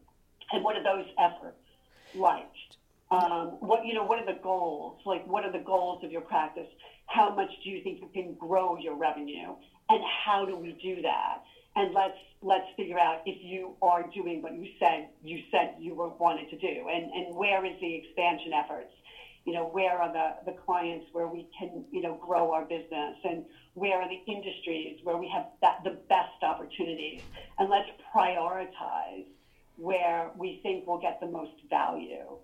and 0.51 0.63
what 0.63 0.75
are 0.75 0.83
those 0.83 1.05
efforts 1.19 1.59
like? 2.15 2.47
Um, 3.11 3.57
what 3.59 3.85
you 3.85 3.93
know, 3.93 4.01
what 4.01 4.17
are 4.17 4.25
the 4.25 4.39
goals? 4.41 4.97
Like, 5.05 5.21
what 5.27 5.43
are 5.43 5.51
the 5.51 5.59
goals 5.59 5.99
of 6.03 6.09
your 6.09 6.21
practice? 6.21 6.65
How 7.05 7.29
much 7.29 7.49
do 7.63 7.69
you 7.69 7.79
think 7.83 7.99
you 8.01 8.09
can 8.11 8.33
grow 8.33 8.75
your 8.77 8.95
revenue? 8.95 9.53
And 9.87 10.01
how 10.25 10.43
do 10.43 10.55
we 10.55 10.75
do 10.81 11.01
that? 11.03 11.37
And 11.75 11.93
let's 11.93 12.17
let's 12.41 12.65
figure 12.75 12.97
out 12.97 13.17
if 13.25 13.35
you 13.43 13.75
are 13.83 14.01
doing 14.11 14.41
what 14.41 14.53
you 14.55 14.67
said 14.79 15.05
you 15.23 15.37
said 15.51 15.73
you 15.77 15.93
were 15.93 16.09
wanted 16.17 16.49
to 16.49 16.55
do, 16.55 16.87
and 16.91 17.11
and 17.11 17.35
where 17.35 17.63
is 17.63 17.75
the 17.79 17.93
expansion 17.93 18.53
efforts? 18.53 18.89
You 19.45 19.53
know, 19.53 19.65
where 19.67 20.01
are 20.01 20.11
the, 20.11 20.51
the 20.51 20.57
clients 20.65 21.05
where 21.13 21.27
we 21.27 21.47
can, 21.57 21.85
you 21.91 22.01
know, 22.01 22.19
grow 22.25 22.51
our 22.51 22.65
business 22.65 23.15
and 23.23 23.45
where 23.75 24.01
are 24.01 24.09
the 24.09 24.31
industries 24.31 24.99
where 25.03 25.17
we 25.17 25.29
have 25.33 25.45
that, 25.61 25.81
the 25.83 25.97
best 26.09 26.41
opportunities. 26.41 27.21
And 27.59 27.69
let's 27.69 27.89
prioritize 28.13 29.25
where 29.77 30.31
we 30.37 30.59
think 30.63 30.87
we'll 30.87 30.99
get 30.99 31.19
the 31.19 31.27
most 31.27 31.53
value. 31.69 32.37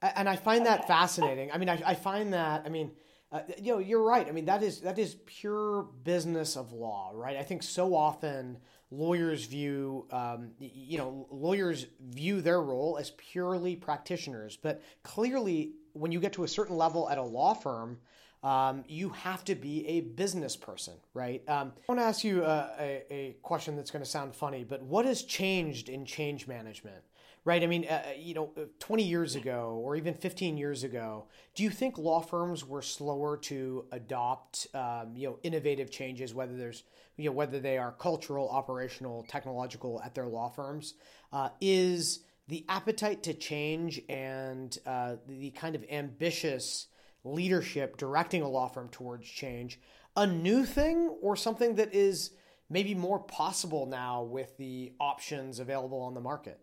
And 0.00 0.28
I 0.28 0.36
find 0.36 0.66
that 0.66 0.86
fascinating. 0.86 1.52
I 1.52 1.58
mean, 1.58 1.68
I, 1.68 1.82
I 1.84 1.94
find 1.94 2.32
that, 2.32 2.62
I 2.64 2.68
mean, 2.68 2.92
uh, 3.32 3.40
you 3.60 3.72
know, 3.72 3.78
you're 3.78 4.02
right. 4.02 4.26
I 4.26 4.30
mean, 4.30 4.44
that 4.44 4.62
is 4.62 4.80
that 4.80 4.98
is 4.98 5.16
pure 5.26 5.88
business 6.04 6.56
of 6.56 6.72
law, 6.72 7.10
right? 7.12 7.36
I 7.36 7.42
think 7.42 7.62
so 7.62 7.94
often 7.94 8.58
lawyers 8.90 9.46
view, 9.46 10.06
um, 10.12 10.52
you 10.60 10.96
know, 10.96 11.26
lawyers 11.30 11.86
view 12.00 12.40
their 12.40 12.60
role 12.62 12.98
as 13.00 13.10
purely 13.16 13.74
practitioners, 13.74 14.56
but 14.56 14.80
clearly 15.02 15.72
when 15.96 16.12
you 16.12 16.20
get 16.20 16.32
to 16.34 16.44
a 16.44 16.48
certain 16.48 16.76
level 16.76 17.08
at 17.08 17.18
a 17.18 17.22
law 17.22 17.54
firm, 17.54 17.98
um, 18.42 18.84
you 18.86 19.08
have 19.08 19.44
to 19.44 19.54
be 19.54 19.86
a 19.88 20.00
business 20.02 20.56
person, 20.56 20.94
right? 21.14 21.42
Um, 21.48 21.72
I 21.76 21.92
want 21.92 22.00
to 22.00 22.04
ask 22.04 22.22
you 22.22 22.44
a, 22.44 22.70
a, 22.78 23.04
a 23.10 23.36
question 23.42 23.76
that's 23.76 23.90
going 23.90 24.04
to 24.04 24.08
sound 24.08 24.34
funny, 24.34 24.62
but 24.62 24.82
what 24.82 25.04
has 25.04 25.22
changed 25.22 25.88
in 25.88 26.04
change 26.04 26.46
management, 26.46 27.02
right? 27.44 27.62
I 27.62 27.66
mean, 27.66 27.86
uh, 27.88 28.02
uh 28.06 28.10
you 28.16 28.34
know, 28.34 28.52
uh, 28.56 28.66
20 28.78 29.02
years 29.02 29.34
ago 29.34 29.80
or 29.82 29.96
even 29.96 30.14
15 30.14 30.56
years 30.56 30.84
ago, 30.84 31.24
do 31.54 31.62
you 31.62 31.70
think 31.70 31.98
law 31.98 32.20
firms 32.20 32.64
were 32.64 32.82
slower 32.82 33.36
to 33.38 33.86
adopt, 33.90 34.68
um, 34.74 35.12
you 35.16 35.26
know, 35.28 35.38
innovative 35.42 35.90
changes, 35.90 36.34
whether 36.34 36.56
there's, 36.56 36.84
you 37.16 37.24
know, 37.24 37.32
whether 37.32 37.58
they 37.58 37.78
are 37.78 37.92
cultural, 37.92 38.48
operational, 38.50 39.24
technological 39.28 40.00
at 40.04 40.14
their 40.14 40.26
law 40.26 40.50
firms? 40.50 40.94
Uh, 41.32 41.48
is 41.60 42.20
the 42.48 42.64
appetite 42.68 43.22
to 43.24 43.34
change 43.34 44.00
and 44.08 44.78
uh, 44.86 45.16
the 45.26 45.50
kind 45.50 45.74
of 45.74 45.84
ambitious 45.90 46.86
leadership 47.24 47.96
directing 47.96 48.42
a 48.42 48.48
law 48.48 48.68
firm 48.68 48.88
towards 48.88 49.26
change 49.26 49.80
a 50.16 50.26
new 50.26 50.64
thing 50.64 51.14
or 51.20 51.36
something 51.36 51.74
that 51.74 51.94
is 51.94 52.30
maybe 52.70 52.94
more 52.94 53.18
possible 53.18 53.86
now 53.86 54.22
with 54.22 54.56
the 54.56 54.92
options 54.98 55.60
available 55.60 56.00
on 56.00 56.14
the 56.14 56.20
market? 56.20 56.58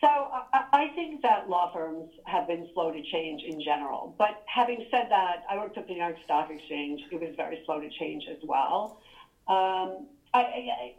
So 0.00 0.08
I 0.08 0.88
think 0.96 1.22
that 1.22 1.48
law 1.48 1.72
firms 1.72 2.10
have 2.24 2.48
been 2.48 2.68
slow 2.74 2.90
to 2.90 3.02
change 3.12 3.42
in 3.46 3.62
general. 3.62 4.16
But 4.18 4.42
having 4.46 4.84
said 4.90 5.06
that, 5.10 5.44
I 5.48 5.56
worked 5.56 5.78
at 5.78 5.86
the 5.86 5.94
New 5.94 6.00
York 6.00 6.16
Stock 6.24 6.50
Exchange. 6.50 7.00
It 7.12 7.20
was 7.20 7.34
very 7.36 7.62
slow 7.66 7.80
to 7.80 7.88
change 8.00 8.24
as 8.28 8.38
well. 8.42 9.00
Um, 9.46 10.08
I, 10.34 10.40
I, 10.40 10.94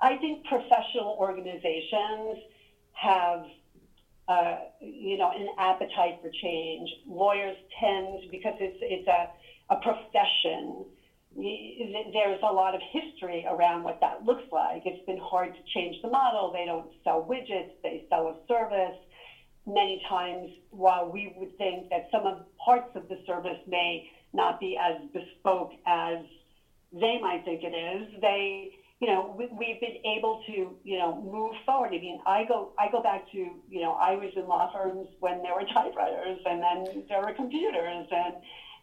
I, 0.00 0.16
think 0.16 0.44
professional 0.44 1.16
organizations 1.18 2.38
have, 2.92 3.44
uh, 4.28 4.56
you 4.80 5.16
know, 5.16 5.30
an 5.30 5.48
appetite 5.58 6.18
for 6.22 6.30
change. 6.42 6.88
Lawyers 7.06 7.56
tend, 7.80 8.30
because 8.30 8.54
it's, 8.60 8.78
it's 8.80 9.08
a, 9.08 9.28
a 9.70 9.76
profession, 9.76 10.84
there's 11.36 12.40
a 12.42 12.52
lot 12.52 12.74
of 12.74 12.80
history 12.92 13.44
around 13.48 13.82
what 13.82 14.00
that 14.00 14.24
looks 14.24 14.44
like. 14.50 14.82
It's 14.84 15.04
been 15.06 15.18
hard 15.18 15.54
to 15.54 15.60
change 15.74 15.96
the 16.02 16.08
model. 16.08 16.50
They 16.52 16.64
don't 16.64 16.88
sell 17.04 17.26
widgets, 17.28 17.72
they 17.82 18.04
sell 18.08 18.28
a 18.28 18.34
service. 18.48 18.96
Many 19.66 20.00
times, 20.08 20.50
while 20.70 21.10
we 21.10 21.34
would 21.36 21.56
think 21.58 21.90
that 21.90 22.08
some 22.12 22.24
of 22.24 22.38
parts 22.64 22.94
of 22.94 23.08
the 23.08 23.18
service 23.26 23.58
may 23.66 24.08
not 24.32 24.60
be 24.60 24.78
as 24.80 24.94
bespoke 25.12 25.72
as 25.86 26.18
they 26.92 27.18
might 27.20 27.44
think 27.44 27.62
it 27.64 27.74
is, 27.74 28.20
they, 28.20 28.70
you 29.00 29.06
know, 29.06 29.34
we, 29.36 29.46
we've 29.50 29.80
been 29.80 29.96
able 30.04 30.40
to, 30.46 30.74
you 30.82 30.96
know, 30.96 31.14
move 31.14 31.54
forward. 31.66 31.90
I 31.92 31.98
mean, 31.98 32.18
I 32.24 32.44
go, 32.44 32.70
I 32.78 32.88
go 32.88 33.00
back 33.00 33.30
to, 33.32 33.36
you 33.36 33.80
know, 33.80 33.92
I 33.92 34.14
was 34.14 34.30
in 34.34 34.46
law 34.46 34.70
firms 34.72 35.06
when 35.18 35.42
there 35.42 35.52
were 35.52 35.64
typewriters, 35.74 36.38
and 36.44 36.62
then 36.62 37.04
there 37.08 37.20
were 37.20 37.32
computers, 37.32 38.06
and 38.10 38.34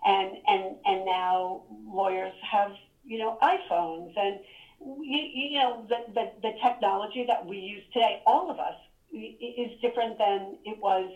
and 0.05 0.37
and 0.47 0.75
and 0.85 1.05
now 1.05 1.61
lawyers 1.87 2.33
have 2.49 2.73
you 3.05 3.17
know 3.17 3.37
iPhones 3.41 4.11
and 4.15 4.39
you, 4.81 5.25
you 5.33 5.59
know 5.59 5.85
the, 5.87 5.99
the 6.13 6.25
the 6.41 6.51
technology 6.61 7.23
that 7.27 7.43
we 7.45 7.57
use 7.57 7.81
today, 7.91 8.17
all 8.25 8.49
of 8.49 8.59
us, 8.59 8.75
is 9.11 9.71
different 9.81 10.17
than 10.17 10.55
it 10.63 10.77
was 10.81 11.09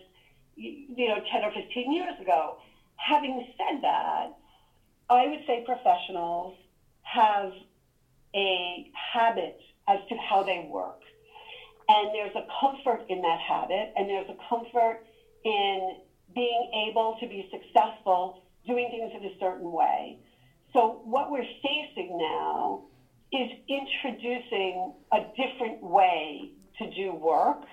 you 0.56 1.08
know 1.08 1.20
10 1.32 1.44
or 1.44 1.51
15 1.51 1.92
years 1.92 2.13
ago. 2.20 2.56
Having 2.96 3.44
said 3.58 3.82
that, 3.82 4.27
I 5.10 5.27
would 5.27 5.42
say 5.46 5.62
professionals 5.63 6.54
have 7.04 7.51
a 8.36 8.89
habit 9.13 9.57
as 9.88 10.00
to 10.10 10.15
how 10.15 10.43
they 10.43 10.60
work. 10.60 11.01
And 11.89 12.13
there's 12.13 12.36
a 12.36 12.46
comfort 12.60 13.05
in 13.07 13.22
that 13.22 13.39
habit, 13.39 13.93
and 13.96 14.10
there's 14.10 14.27
a 14.29 14.36
comfort 14.50 15.03
in 15.46 15.96
being 16.36 16.69
able 16.89 17.15
to 17.19 17.27
be 17.27 17.48
successful 17.50 18.38
doing 18.65 18.89
things 18.89 19.12
in 19.15 19.24
a 19.24 19.31
certain 19.39 19.72
way. 19.72 20.17
So 20.74 21.00
what 21.03 21.31
we're 21.31 21.46
facing 21.63 22.17
now 22.17 22.81
is 23.31 23.48
introducing 23.67 24.91
a 25.13 25.19
different 25.35 25.81
way 25.81 26.50
to 26.79 26.90
do 26.90 27.13
work. 27.13 27.63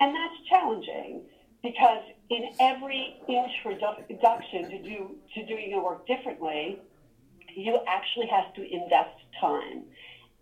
And 0.00 0.14
that's 0.14 0.34
challenging 0.48 1.22
because 1.62 2.00
in 2.30 2.44
every 2.60 3.14
introduction 3.28 4.68
to 4.70 4.78
do 4.78 5.14
to 5.34 5.42
doing 5.42 5.70
your 5.70 5.82
work 5.82 6.06
differently, 6.06 6.76
you 7.54 7.78
actually 7.86 8.26
have 8.26 8.52
to 8.54 8.62
invest 8.62 9.14
time. 9.42 9.84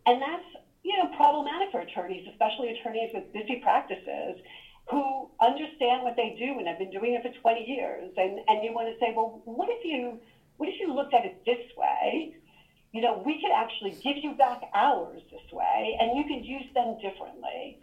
And 0.07 0.23
that's 0.23 0.45
you 0.85 0.97
know 0.97 1.11
problematic 1.17 1.73
for 1.73 1.81
attorneys, 1.81 2.29
especially 2.31 2.77
attorneys 2.79 3.11
with 3.13 3.33
busy 3.33 3.61
practices 3.65 4.39
who 4.91 5.31
understand 5.41 6.03
what 6.03 6.17
they 6.17 6.37
do 6.39 6.59
and 6.59 6.67
have 6.67 6.79
been 6.79 6.91
doing 6.91 7.15
it 7.15 7.23
for 7.23 7.41
20 7.41 7.65
years. 7.65 8.11
And, 8.17 8.41
and 8.49 8.65
you 8.65 8.73
want 8.73 8.93
to 8.93 8.99
say, 8.99 9.13
well, 9.15 9.41
what 9.45 9.69
if 9.71 9.85
you, 9.85 10.19
what 10.57 10.69
if 10.69 10.75
you 10.81 10.93
looked 10.93 11.15
at 11.15 11.25
it 11.25 11.43
this 11.47 11.65
way? 11.77 12.35
You 12.93 13.01
know, 13.01 13.23
we 13.25 13.41
could 13.41 13.53
actually 13.55 13.93
give 14.03 14.17
you 14.23 14.35
back 14.35 14.63
hours 14.75 15.23
this 15.31 15.53
way 15.53 15.97
and 16.01 16.19
you 16.19 16.25
could 16.25 16.45
use 16.45 16.67
them 16.75 16.97
differently. 17.01 17.79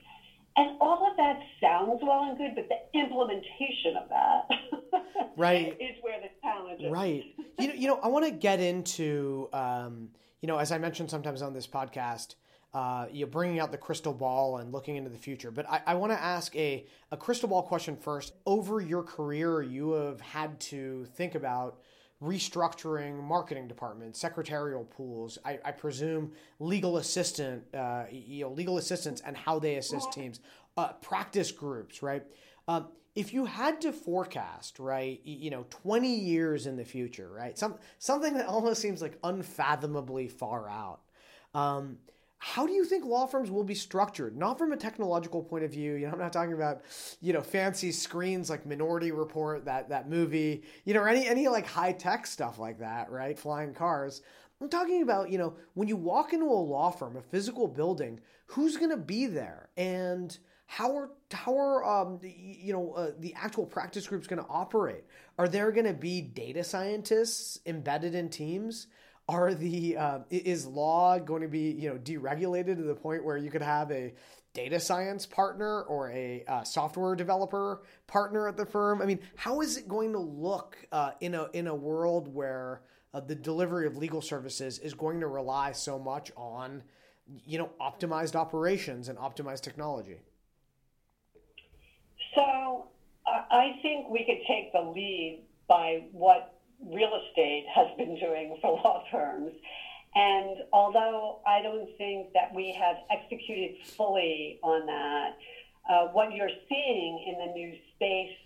And 0.57 0.75
all 0.81 1.09
of 1.09 1.15
that 1.17 1.39
sounds 1.61 2.01
well 2.03 2.23
and 2.23 2.37
good, 2.37 2.55
but 2.55 2.67
the 2.67 2.99
implementation 2.99 3.95
of 3.95 4.09
that 4.09 4.49
right. 5.37 5.67
is 5.79 5.95
where 6.01 6.19
the 6.19 6.29
challenge 6.41 6.81
is. 6.81 6.91
Right. 6.91 7.23
You 7.57 7.67
know, 7.67 7.73
you 7.73 7.87
know 7.87 7.99
I 8.03 8.07
want 8.07 8.25
to 8.25 8.31
get 8.31 8.59
into, 8.59 9.47
um, 9.53 10.09
you 10.41 10.47
know, 10.47 10.57
as 10.57 10.71
I 10.71 10.77
mentioned 10.77 11.09
sometimes 11.09 11.41
on 11.41 11.53
this 11.53 11.67
podcast, 11.67 12.35
uh, 12.73 13.07
you're 13.11 13.27
bringing 13.27 13.59
out 13.59 13.71
the 13.71 13.77
crystal 13.77 14.13
ball 14.13 14.57
and 14.57 14.71
looking 14.71 14.97
into 14.97 15.09
the 15.09 15.17
future. 15.17 15.51
But 15.51 15.69
I, 15.69 15.81
I 15.87 15.95
want 15.95 16.11
to 16.11 16.21
ask 16.21 16.55
a, 16.55 16.85
a 17.11 17.17
crystal 17.17 17.49
ball 17.49 17.63
question 17.63 17.95
first. 17.95 18.33
Over 18.45 18.81
your 18.81 19.03
career, 19.03 19.61
you 19.61 19.91
have 19.91 20.21
had 20.21 20.59
to 20.61 21.05
think 21.15 21.35
about 21.35 21.79
restructuring 22.21 23.23
marketing 23.23 23.67
departments, 23.67 24.19
secretarial 24.19 24.83
pools. 24.85 25.37
I, 25.45 25.59
I 25.63 25.71
presume 25.71 26.31
legal 26.59 26.97
assistant, 26.97 27.63
uh, 27.73 28.05
you 28.11 28.43
know, 28.43 28.51
legal 28.51 28.77
assistants 28.77 29.21
and 29.25 29.37
how 29.37 29.59
they 29.59 29.75
assist 29.75 30.11
teams, 30.11 30.39
uh, 30.77 30.93
practice 30.93 31.51
groups, 31.51 32.01
right? 32.01 32.23
Um, 32.67 32.87
if 33.17 33.33
you 33.33 33.45
had 33.45 33.81
to 33.81 33.91
forecast, 33.91 34.77
right, 34.77 35.19
you 35.23 35.49
know, 35.49 35.65
20 35.71 36.07
years 36.07 36.67
in 36.67 36.77
the 36.77 36.85
future, 36.85 37.27
right, 37.27 37.57
some 37.57 37.73
something 37.97 38.35
that 38.35 38.45
almost 38.45 38.79
seems 38.79 39.01
like 39.01 39.17
unfathomably 39.23 40.27
far 40.27 40.69
out. 40.69 40.99
Um, 41.55 41.97
how 42.37 42.67
do 42.67 42.73
you 42.73 42.85
think 42.85 43.03
law 43.03 43.25
firms 43.25 43.49
will 43.49 43.63
be 43.63 43.73
structured? 43.73 44.37
Not 44.37 44.59
from 44.59 44.71
a 44.71 44.77
technological 44.77 45.41
point 45.41 45.63
of 45.63 45.71
view. 45.71 45.95
You 45.95 46.05
know, 46.05 46.13
I'm 46.13 46.19
not 46.19 46.31
talking 46.31 46.53
about, 46.53 46.83
you 47.19 47.33
know, 47.33 47.41
fancy 47.41 47.91
screens 47.91 48.51
like 48.51 48.67
Minority 48.67 49.11
Report, 49.11 49.65
that 49.65 49.89
that 49.89 50.07
movie, 50.07 50.61
you 50.85 50.93
know, 50.93 50.99
or 50.99 51.09
any 51.09 51.25
any 51.25 51.47
like 51.47 51.65
high 51.65 51.93
tech 51.93 52.27
stuff 52.27 52.59
like 52.59 52.77
that, 52.81 53.09
right? 53.09 53.37
Flying 53.37 53.73
cars. 53.73 54.21
I'm 54.61 54.69
talking 54.69 55.01
about, 55.01 55.31
you 55.31 55.39
know, 55.39 55.55
when 55.73 55.87
you 55.87 55.95
walk 55.95 56.33
into 56.33 56.45
a 56.45 56.53
law 56.53 56.91
firm, 56.91 57.17
a 57.17 57.21
physical 57.21 57.67
building, 57.67 58.19
who's 58.45 58.77
going 58.77 58.91
to 58.91 58.97
be 58.97 59.25
there, 59.25 59.69
and 59.75 60.37
how 60.67 60.95
are 60.95 61.09
how 61.31 61.57
are 61.57 61.83
um, 61.83 62.19
you 62.23 62.73
know 62.73 62.93
uh, 62.93 63.11
the 63.19 63.33
actual 63.35 63.65
practice 63.65 64.07
groups 64.07 64.27
going 64.27 64.41
to 64.41 64.49
operate? 64.49 65.03
Are 65.37 65.47
there 65.47 65.71
going 65.71 65.87
to 65.87 65.93
be 65.93 66.21
data 66.21 66.63
scientists 66.63 67.59
embedded 67.65 68.15
in 68.15 68.29
teams? 68.29 68.87
are 69.29 69.53
the 69.53 69.97
uh, 69.97 70.19
is 70.29 70.65
law 70.65 71.19
going 71.19 71.41
to 71.41 71.47
be 71.47 71.71
you 71.71 71.89
know 71.89 71.97
deregulated 71.97 72.77
to 72.77 72.83
the 72.83 72.95
point 72.95 73.23
where 73.23 73.37
you 73.37 73.49
could 73.49 73.61
have 73.61 73.91
a 73.91 74.13
data 74.53 74.79
science 74.79 75.25
partner 75.25 75.83
or 75.83 76.09
a 76.11 76.43
uh, 76.47 76.63
software 76.63 77.15
developer 77.15 77.83
partner 78.07 78.47
at 78.47 78.57
the 78.57 78.65
firm? 78.65 79.01
I 79.01 79.05
mean, 79.05 79.19
how 79.35 79.61
is 79.61 79.77
it 79.77 79.87
going 79.87 80.13
to 80.13 80.19
look 80.19 80.77
uh, 80.91 81.11
in 81.19 81.35
a 81.35 81.47
in 81.53 81.67
a 81.67 81.75
world 81.75 82.33
where 82.33 82.81
uh, 83.13 83.19
the 83.19 83.35
delivery 83.35 83.85
of 83.85 83.97
legal 83.97 84.21
services 84.21 84.79
is 84.79 84.93
going 84.93 85.19
to 85.19 85.27
rely 85.27 85.73
so 85.73 85.99
much 85.99 86.31
on 86.37 86.83
you 87.45 87.57
know 87.57 87.71
optimized 87.81 88.35
operations 88.35 89.09
and 89.09 89.17
optimized 89.17 89.61
technology? 89.61 90.19
So 92.37 92.85
I 93.25 93.79
think 93.81 94.09
we 94.11 94.23
could 94.23 94.45
take 94.47 94.71
the 94.71 94.81
lead 94.81 95.43
by 95.67 96.03
what 96.11 96.53
real 96.85 97.19
estate 97.25 97.65
has 97.73 97.87
been 97.97 98.19
doing 98.19 98.57
for 98.61 98.73
law 98.83 99.03
firms. 99.11 99.53
And 100.13 100.57
although 100.71 101.39
I 101.47 101.63
don't 101.63 101.89
think 101.97 102.33
that 102.33 102.53
we 102.53 102.77
have 102.79 102.97
executed 103.09 103.77
fully 103.97 104.59
on 104.61 104.85
that, 104.85 105.37
uh, 105.89 106.07
what 106.09 106.33
you're 106.33 106.57
seeing 106.69 107.25
in 107.27 107.47
the 107.47 107.53
new 107.53 107.73
space 107.95 108.37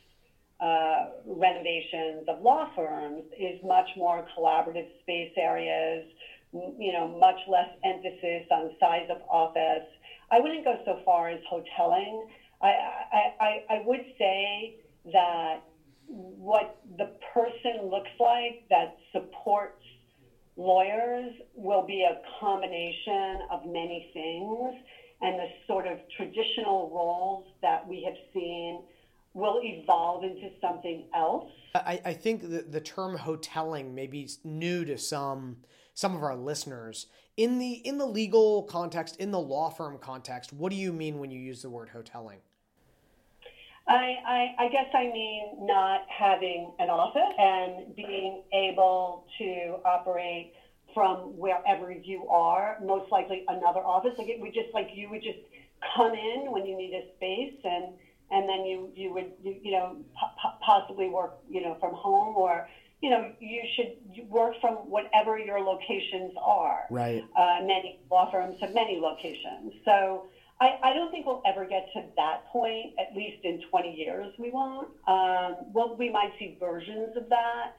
uh, 0.62 1.10
renovations 1.26 2.28
of 2.30 2.42
law 2.42 2.70
firms 2.76 3.24
is 3.38 3.60
much 3.64 3.90
more 3.98 4.26
collaborative 4.38 4.88
space 5.02 5.34
areas, 5.36 6.06
you 6.54 6.94
know, 6.94 7.08
much 7.20 7.40
less 7.48 7.70
emphasis 7.84 8.48
on 8.52 8.72
size 8.80 9.08
of 9.10 9.18
office. 9.30 9.88
I 10.32 10.40
wouldn't 10.40 10.64
go 10.64 10.80
so 10.86 11.00
far 11.04 11.30
as 11.30 11.40
hoteling. 11.52 12.28
I, 12.62 13.34
I, 13.40 13.64
I, 13.70 13.82
would 13.86 14.06
say 14.18 14.76
that 15.12 15.64
what 16.08 16.80
the 16.98 17.12
person 17.34 17.90
looks 17.90 18.12
like 18.20 18.64
that 18.70 18.98
supports 19.12 19.84
lawyers 20.58 21.34
will 21.56 21.86
be 21.86 22.04
a 22.04 22.22
combination 22.40 23.40
of 23.50 23.66
many 23.66 24.10
things, 24.14 24.76
and 25.22 25.40
the 25.40 25.48
sort 25.68 25.88
of 25.88 25.98
traditional 26.16 26.92
roles 26.94 27.46
that 27.62 27.88
we 27.88 28.04
have 28.04 28.18
seen 28.34 28.84
will 29.34 29.60
evolve 29.64 30.24
into 30.24 30.50
something 30.60 31.06
else. 31.16 31.50
I, 31.74 32.02
I 32.04 32.14
think 32.14 32.42
the, 32.42 32.66
the 32.70 32.82
term 32.82 33.18
hoteling 33.18 33.94
may 33.94 34.08
be 34.08 34.30
new 34.44 34.86
to 34.86 34.98
some 34.98 35.58
some 35.94 36.16
of 36.16 36.24
our 36.24 36.36
listeners 36.36 37.08
in 37.38 37.60
the 37.60 37.74
in 37.74 37.98
the 37.98 38.06
legal 38.06 38.64
context, 38.64 39.18
in 39.18 39.32
the 39.32 39.40
law 39.40 39.70
firm 39.70 39.98
context. 40.00 40.54
What 40.54 40.70
do 40.72 40.76
you 40.76 40.92
mean 40.92 41.20
when 41.20 41.32
you 41.32 41.40
use 41.40 41.62
the 41.62 41.70
word 41.70 41.90
hoteling? 41.96 42.40
I, 43.88 44.16
I, 44.26 44.54
I 44.58 44.68
guess 44.68 44.86
I 44.94 45.08
mean 45.08 45.56
not 45.60 46.02
having 46.08 46.72
an 46.80 46.90
office 46.90 47.34
and 47.38 47.96
being 47.96 48.40
able 48.54 49.24
to 49.38 49.78
operate 49.86 50.52
from 50.94 51.18
wherever 51.38 51.92
you 51.92 52.28
are, 52.28 52.76
most 52.80 53.12
likely 53.12 53.44
another 53.48 53.80
office. 53.86 54.12
Like 54.18 54.28
it 54.28 54.40
would 54.40 54.54
just 54.54 54.68
like 54.74 54.90
you 54.92 55.10
would 55.10 55.24
just 55.24 55.38
come 55.96 56.14
in 56.14 56.52
when 56.52 56.66
you 56.66 56.76
need 56.76 56.94
a 56.94 57.02
space 57.16 57.54
and 57.64 57.92
and 58.30 58.48
then 58.48 58.64
you 58.66 58.92
you 58.96 59.12
would 59.12 59.32
you, 59.42 59.58
you 59.64 59.72
know 59.72 59.96
po- 60.20 60.50
possibly 60.60 61.08
work 61.08 61.34
you 61.50 61.62
know 61.62 61.76
from 61.80 61.94
home 61.94 62.36
or 62.38 62.66
you 63.02 63.10
know 63.10 63.30
you 63.40 63.66
should 63.76 63.94
work 64.28 64.54
from 64.62 64.76
whatever 64.76 65.38
your 65.38 65.60
locations 65.60 66.32
are. 66.42 66.86
Right. 66.90 67.22
Uh, 67.36 67.60
many 67.62 67.96
law 68.12 68.30
firms 68.30 68.56
have 68.60 68.72
many 68.72 68.98
locations, 68.98 69.74
so. 69.86 70.24
I, 70.62 70.78
I 70.84 70.94
don't 70.94 71.10
think 71.10 71.26
we'll 71.26 71.42
ever 71.44 71.66
get 71.66 71.88
to 71.94 72.04
that 72.18 72.46
point, 72.52 72.94
at 73.00 73.16
least 73.16 73.44
in 73.44 73.62
20 73.72 73.96
years, 73.96 74.32
we 74.38 74.52
won't. 74.52 74.90
Um, 75.08 75.56
well, 75.74 75.96
we 75.98 76.10
might 76.10 76.32
see 76.38 76.56
versions 76.60 77.18
of 77.18 77.28
that, 77.30 77.74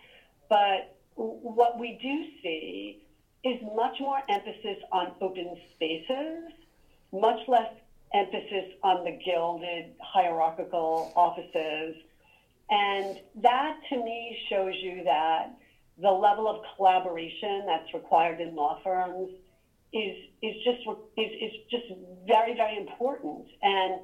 but 0.49 0.97
what 1.14 1.79
we 1.79 1.97
do 2.03 2.25
see 2.42 2.99
is 3.45 3.57
much 3.77 3.95
more 4.01 4.18
emphasis 4.29 4.79
on 4.90 5.12
open 5.21 5.57
spaces, 5.77 6.51
much 7.12 7.38
less 7.47 7.71
emphasis 8.14 8.73
on 8.83 9.05
the 9.05 9.16
gilded 9.25 9.92
hierarchical 10.01 11.12
offices. 11.14 11.95
And 12.68 13.21
that 13.42 13.77
to 13.90 13.97
me 13.97 14.37
shows 14.49 14.75
you 14.83 15.05
that 15.05 15.55
the 16.01 16.11
level 16.11 16.49
of 16.49 16.64
collaboration 16.75 17.64
that's 17.64 17.95
required 17.95 18.40
in 18.40 18.57
law 18.57 18.81
firms 18.83 19.31
is 19.92 20.16
is 20.42 20.55
just 20.64 20.78
is, 21.16 21.31
is 21.40 21.50
just 21.70 21.85
very 22.26 22.55
very 22.55 22.76
important. 22.76 23.46
And 23.62 23.98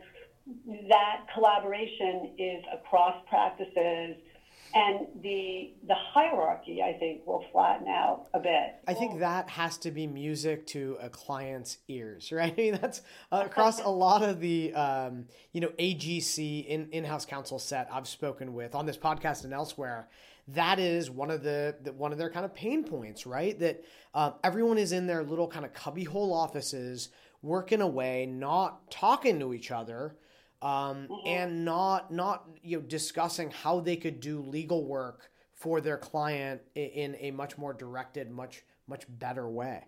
that 0.88 1.18
collaboration 1.33 2.27
is 2.38 2.62
across 2.72 3.14
practices 3.27 4.16
and 4.75 5.07
the 5.23 5.73
the 5.87 5.95
hierarchy 5.95 6.83
I 6.83 6.93
think 6.93 7.27
will 7.27 7.45
flatten 7.53 7.89
out 7.89 8.27
a 8.35 8.41
bit. 8.41 8.77
I 8.87 8.95
think 8.95 9.21
that 9.21 9.49
has 9.51 9.79
to 9.79 9.91
be 9.91 10.07
music 10.07 10.67
to 10.69 10.97
a 11.01 11.09
client's 11.09 11.79
ears, 11.89 12.33
right? 12.33 12.53
I 12.53 12.61
mean, 12.61 12.79
that's 12.81 13.03
uh, 13.33 13.43
across 13.45 13.81
a 13.81 13.89
lot 13.89 14.23
of 14.23 14.41
the 14.41 14.75
um, 14.75 15.27
you 15.53 15.61
know 15.61 15.69
AGC 15.79 16.67
in 16.67 16.89
in-house 16.93 17.25
counsel 17.25 17.59
set 17.59 17.89
I've 17.93 18.09
spoken 18.09 18.55
with 18.55 18.75
on 18.75 18.87
this 18.87 18.99
podcast 18.99 19.45
and 19.45 19.53
elsewhere. 19.53 20.09
That 20.53 20.79
is 20.79 21.11
one 21.11 21.31
of 21.31 21.43
the, 21.43 21.77
the 21.83 21.93
one 21.93 22.11
of 22.11 22.19
their 22.19 22.31
kind 22.31 22.47
of 22.47 22.55
pain 22.55 22.83
points, 22.85 23.27
right? 23.27 23.59
That 23.61 23.85
uh, 24.15 24.33
everyone 24.43 24.79
is 24.79 24.93
in 24.93 25.07
their 25.07 25.23
little 25.23 25.47
kind 25.47 25.65
of 25.67 25.75
cubbyhole 25.75 26.33
offices, 26.33 27.11
working 27.43 27.83
away, 27.83 28.25
not 28.25 28.91
talking 28.91 29.39
to 29.41 29.53
each 29.53 29.71
other 29.71 30.17
um, 30.62 31.09
mm-hmm. 31.09 31.27
and 31.27 31.64
not 31.64 32.12
not 32.12 32.49
you 32.62 32.79
know 32.79 32.83
discussing 32.83 33.51
how 33.51 33.81
they 33.81 33.97
could 33.97 34.21
do 34.21 34.40
legal 34.40 34.85
work 34.85 35.31
for 35.53 35.81
their 35.81 35.97
client 35.97 36.61
in, 36.77 37.16
a 37.18 37.33
much 37.33 37.59
more 37.59 37.73
directed, 37.73 38.31
much 38.31 38.62
much 38.87 39.05
better 39.09 39.49
way. 39.49 39.85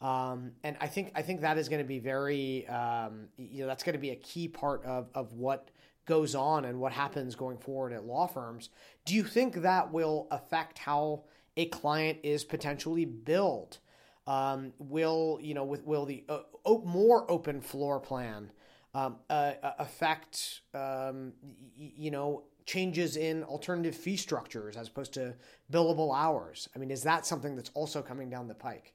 Um, 0.00 0.52
and 0.64 0.76
I 0.80 0.88
think 0.88 1.12
I 1.14 1.22
think 1.22 1.42
that 1.42 1.58
is 1.58 1.68
going 1.68 1.82
to 1.82 1.88
be 1.88 2.00
very 2.00 2.66
um, 2.68 3.28
you 3.36 3.62
know 3.62 3.66
that's 3.66 3.82
going 3.82 3.94
to 3.94 4.00
be 4.00 4.10
a 4.10 4.16
key 4.16 4.48
part 4.48 4.84
of 4.84 5.08
of 5.14 5.32
what 5.32 5.70
goes 6.06 6.34
on 6.34 6.64
and 6.64 6.80
what 6.80 6.92
happens 6.92 7.36
going 7.36 7.58
forward 7.58 7.92
at 7.92 8.04
law 8.04 8.26
firms. 8.26 8.68
Do 9.04 9.14
you 9.14 9.22
think 9.22 9.62
that 9.62 9.92
will 9.92 10.26
affect 10.30 10.78
how 10.78 11.24
a 11.56 11.66
client 11.66 12.18
is 12.24 12.44
potentially 12.44 13.04
billed? 13.04 13.78
Um, 14.26 14.72
will 14.78 15.38
you 15.40 15.54
know 15.54 15.64
with 15.64 15.84
will 15.84 16.04
the 16.04 16.24
uh, 16.28 16.40
more 16.84 17.28
open 17.30 17.60
floor 17.60 18.00
plan 18.00 18.50
um, 18.94 19.16
uh, 19.30 19.52
affect 19.78 20.62
um, 20.74 21.32
y- 21.78 21.92
you 21.96 22.10
know 22.10 22.44
changes 22.66 23.16
in 23.16 23.42
alternative 23.44 23.94
fee 23.94 24.16
structures 24.16 24.76
as 24.76 24.88
opposed 24.88 25.14
to 25.14 25.34
billable 25.72 26.16
hours? 26.16 26.68
I 26.74 26.78
mean, 26.78 26.90
is 26.90 27.02
that 27.02 27.26
something 27.26 27.56
that's 27.56 27.70
also 27.74 28.02
coming 28.02 28.30
down 28.30 28.48
the 28.48 28.54
pike? 28.54 28.94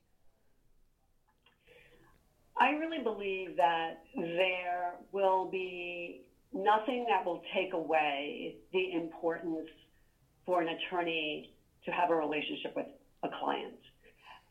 I 2.60 2.72
really 2.72 3.04
believe 3.04 3.56
that 3.58 4.04
there 4.16 4.94
will 5.12 5.46
be 5.50 6.22
nothing 6.54 7.06
that 7.10 7.26
will 7.26 7.44
take 7.54 7.74
away 7.74 8.56
the 8.74 8.94
importance 8.94 9.70
for 10.46 10.62
an 10.62 10.70
attorney 10.70 11.54
to 11.86 11.92
have 11.92 12.10
a 12.10 12.16
relationship 12.16 12.74
with 12.76 12.88
a 13.24 13.30
client. 13.40 13.76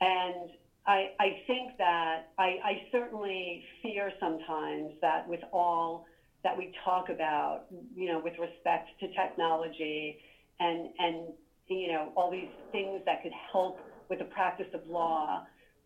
And 0.01 0.51
I, 0.87 1.11
I 1.19 1.41
think 1.47 1.77
that 1.79 2.29
I, 2.39 2.57
I 2.65 2.83
certainly 2.93 3.65
fear 3.83 4.13
sometimes 4.21 4.93
that 5.01 5.27
with 5.27 5.41
all 5.53 6.07
that 6.45 6.57
we 6.57 6.73
talk 6.85 7.09
about, 7.09 7.65
you 7.95 8.07
know, 8.07 8.21
with 8.21 8.35
respect 8.39 8.89
to 9.01 9.09
technology 9.09 10.17
and, 10.61 10.89
and, 10.99 11.33
you 11.67 11.89
know, 11.89 12.13
all 12.15 12.31
these 12.31 12.51
things 12.71 13.01
that 13.05 13.23
could 13.23 13.33
help 13.53 13.81
with 14.09 14.21
the 14.21 14.25
practice 14.27 14.69
of 14.73 14.81
law, 14.87 15.43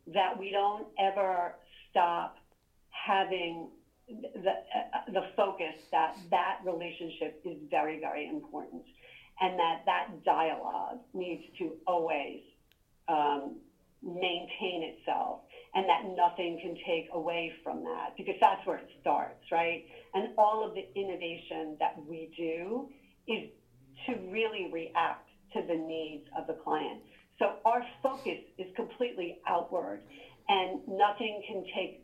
that 0.06 0.38
we 0.38 0.50
don't 0.50 0.86
ever 0.98 1.54
stop 1.90 2.36
having 2.90 3.68
the, 4.08 4.50
uh, 4.50 4.98
the 5.12 5.22
focus 5.34 5.74
that 5.92 6.14
that 6.30 6.58
relationship 6.64 7.40
is 7.44 7.56
very, 7.70 7.98
very 7.98 8.26
important 8.26 8.82
and 9.40 9.58
that 9.58 9.80
that 9.86 10.08
dialogue 10.24 10.98
needs 11.14 11.42
to 11.58 11.72
always 11.86 12.40
um, 13.08 13.56
maintain 14.02 14.82
itself 14.82 15.40
and 15.74 15.88
that 15.88 16.04
nothing 16.16 16.58
can 16.60 16.74
take 16.86 17.08
away 17.12 17.52
from 17.62 17.82
that 17.84 18.16
because 18.16 18.34
that's 18.40 18.64
where 18.66 18.78
it 18.78 18.88
starts, 19.00 19.40
right? 19.52 19.84
And 20.14 20.28
all 20.38 20.64
of 20.66 20.74
the 20.74 20.86
innovation 20.98 21.76
that 21.78 21.94
we 22.08 22.30
do 22.36 22.88
is 23.28 23.48
to 24.06 24.14
really 24.30 24.68
react 24.72 25.28
to 25.54 25.62
the 25.66 25.74
needs 25.74 26.24
of 26.36 26.46
the 26.46 26.54
client. 26.54 27.00
So 27.38 27.56
our 27.64 27.82
focus 28.02 28.38
is 28.58 28.66
completely 28.74 29.38
outward 29.46 30.00
and 30.48 30.80
nothing 30.88 31.42
can 31.46 31.64
take 31.74 32.02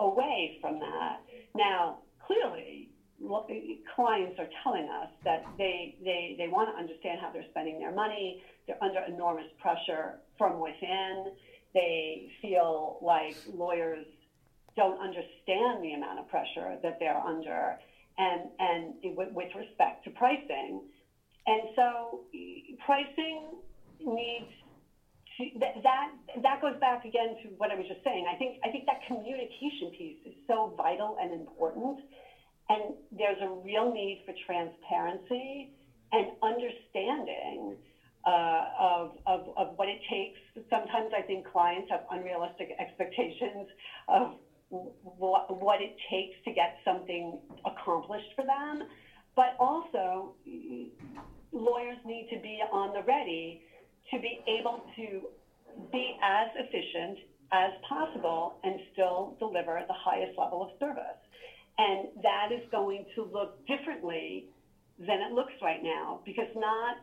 away 0.00 0.58
from 0.60 0.78
that. 0.80 1.18
Now, 1.54 1.98
clearly, 2.26 2.90
clients 3.94 4.38
are 4.38 4.48
telling 4.62 4.88
us 4.88 5.08
that 5.24 5.42
they, 5.56 5.96
they, 6.04 6.34
they 6.38 6.48
want 6.48 6.68
to 6.70 6.76
understand 6.76 7.18
how 7.20 7.30
they're 7.32 7.46
spending 7.50 7.78
their 7.78 7.92
money. 7.92 8.42
They're 8.66 8.82
under 8.82 9.00
enormous 9.08 9.46
pressure 9.58 10.18
from 10.38 10.60
within. 10.60 11.32
They 11.74 12.30
feel 12.40 12.98
like 13.02 13.36
lawyers 13.52 14.06
don't 14.76 15.00
understand 15.00 15.82
the 15.82 15.92
amount 15.94 16.18
of 16.18 16.28
pressure 16.28 16.78
that 16.82 16.98
they're 17.00 17.16
under 17.16 17.76
and, 18.18 18.42
and 18.58 18.94
with, 19.16 19.32
with 19.32 19.54
respect 19.54 20.04
to 20.04 20.10
pricing. 20.10 20.82
And 21.46 21.62
so 21.74 22.20
pricing 22.84 23.42
needs 24.00 24.50
to, 25.36 25.58
that, 25.60 25.82
that, 25.82 26.08
that 26.42 26.62
goes 26.62 26.78
back 26.80 27.04
again 27.04 27.36
to 27.42 27.48
what 27.56 27.70
I 27.70 27.76
was 27.76 27.86
just 27.86 28.02
saying. 28.04 28.26
I 28.32 28.36
think, 28.36 28.58
I 28.64 28.70
think 28.70 28.86
that 28.86 29.00
communication 29.06 29.90
piece 29.96 30.18
is 30.26 30.34
so 30.46 30.74
vital 30.76 31.16
and 31.20 31.32
important. 31.32 32.00
And 32.68 32.94
there's 33.12 33.40
a 33.42 33.48
real 33.48 33.92
need 33.92 34.22
for 34.26 34.34
transparency 34.44 35.70
and 36.12 36.26
understanding 36.42 37.76
uh, 38.26 38.64
of, 38.78 39.12
of, 39.26 39.48
of 39.56 39.68
what 39.76 39.88
it 39.88 40.00
takes. 40.10 40.40
Sometimes 40.68 41.12
I 41.15 41.15
think 41.26 41.46
clients 41.46 41.90
have 41.90 42.00
unrealistic 42.10 42.70
expectations 42.78 43.68
of 44.08 44.34
what, 44.68 45.60
what 45.60 45.80
it 45.80 45.94
takes 46.10 46.34
to 46.44 46.52
get 46.52 46.76
something 46.84 47.38
accomplished 47.64 48.32
for 48.34 48.44
them. 48.44 48.88
But 49.34 49.54
also, 49.58 50.34
lawyers 51.52 51.98
need 52.04 52.28
to 52.32 52.40
be 52.40 52.62
on 52.72 52.92
the 52.92 53.02
ready 53.02 53.60
to 54.10 54.18
be 54.18 54.40
able 54.48 54.82
to 54.96 55.28
be 55.92 56.16
as 56.22 56.48
efficient 56.56 57.18
as 57.52 57.70
possible 57.88 58.58
and 58.64 58.80
still 58.92 59.36
deliver 59.38 59.80
the 59.86 59.94
highest 59.94 60.36
level 60.38 60.62
of 60.62 60.68
service. 60.80 61.20
And 61.78 62.08
that 62.22 62.48
is 62.50 62.62
going 62.70 63.04
to 63.14 63.22
look 63.22 63.58
differently 63.66 64.46
than 64.98 65.20
it 65.20 65.32
looks 65.32 65.52
right 65.60 65.82
now 65.82 66.20
because 66.24 66.48
not 66.54 66.96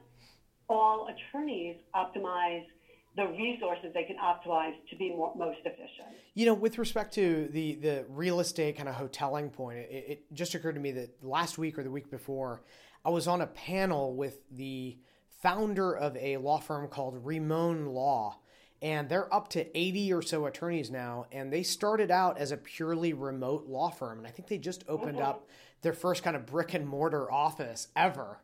all 0.68 1.08
attorneys 1.08 1.76
optimize 1.96 2.66
the 3.16 3.28
resources 3.28 3.92
they 3.94 4.04
can 4.04 4.18
optimize 4.18 4.74
to 4.90 4.96
be 4.96 5.10
more, 5.10 5.34
most 5.36 5.60
efficient. 5.66 6.08
You 6.34 6.48
know, 6.48 6.54
with 6.54 6.78
respect 6.78 7.14
to 7.16 7.48
the 7.52 7.76
the 7.76 8.06
real 8.10 8.40
estate 8.40 8.78
kind 8.78 8.90
of 8.90 8.96
hoteling 8.96 9.52
point, 9.52 9.80
it, 9.80 10.06
it 10.08 10.34
just 10.34 10.56
occurred 10.56 10.76
to 10.76 10.82
me 10.82 10.92
that 10.92 11.24
last 11.24 11.58
week 11.58 11.78
or 11.78 11.84
the 11.84 11.92
week 11.92 12.10
before, 12.10 12.64
I 13.06 13.10
was 13.10 13.28
on 13.28 13.42
a 13.42 13.48
panel 13.48 14.16
with 14.16 14.40
the 14.52 14.98
founder 15.42 15.96
of 15.96 16.16
a 16.18 16.38
law 16.38 16.60
firm 16.60 16.88
called 16.88 17.24
Rimon 17.24 17.94
Law. 17.94 18.40
And 18.82 19.08
they're 19.08 19.34
up 19.34 19.48
to 19.50 19.78
80 19.78 20.12
or 20.12 20.22
so 20.22 20.46
attorneys 20.46 20.92
now. 20.92 21.26
And 21.32 21.54
they 21.54 21.64
started 21.64 22.12
out 22.12 22.38
as 22.38 22.52
a 22.52 22.58
purely 22.58 23.14
remote 23.14 23.66
law 23.66 23.90
firm. 23.90 24.18
And 24.18 24.28
I 24.28 24.30
think 24.30 24.50
they 24.50 24.58
just 24.58 24.84
opened 24.90 25.20
mm-hmm. 25.20 25.28
up 25.28 25.48
their 25.84 25.94
first 25.94 26.22
kind 26.22 26.36
of 26.36 26.46
brick 26.46 26.74
and 26.74 26.86
mortar 26.86 27.32
office 27.32 27.88
ever 27.96 28.40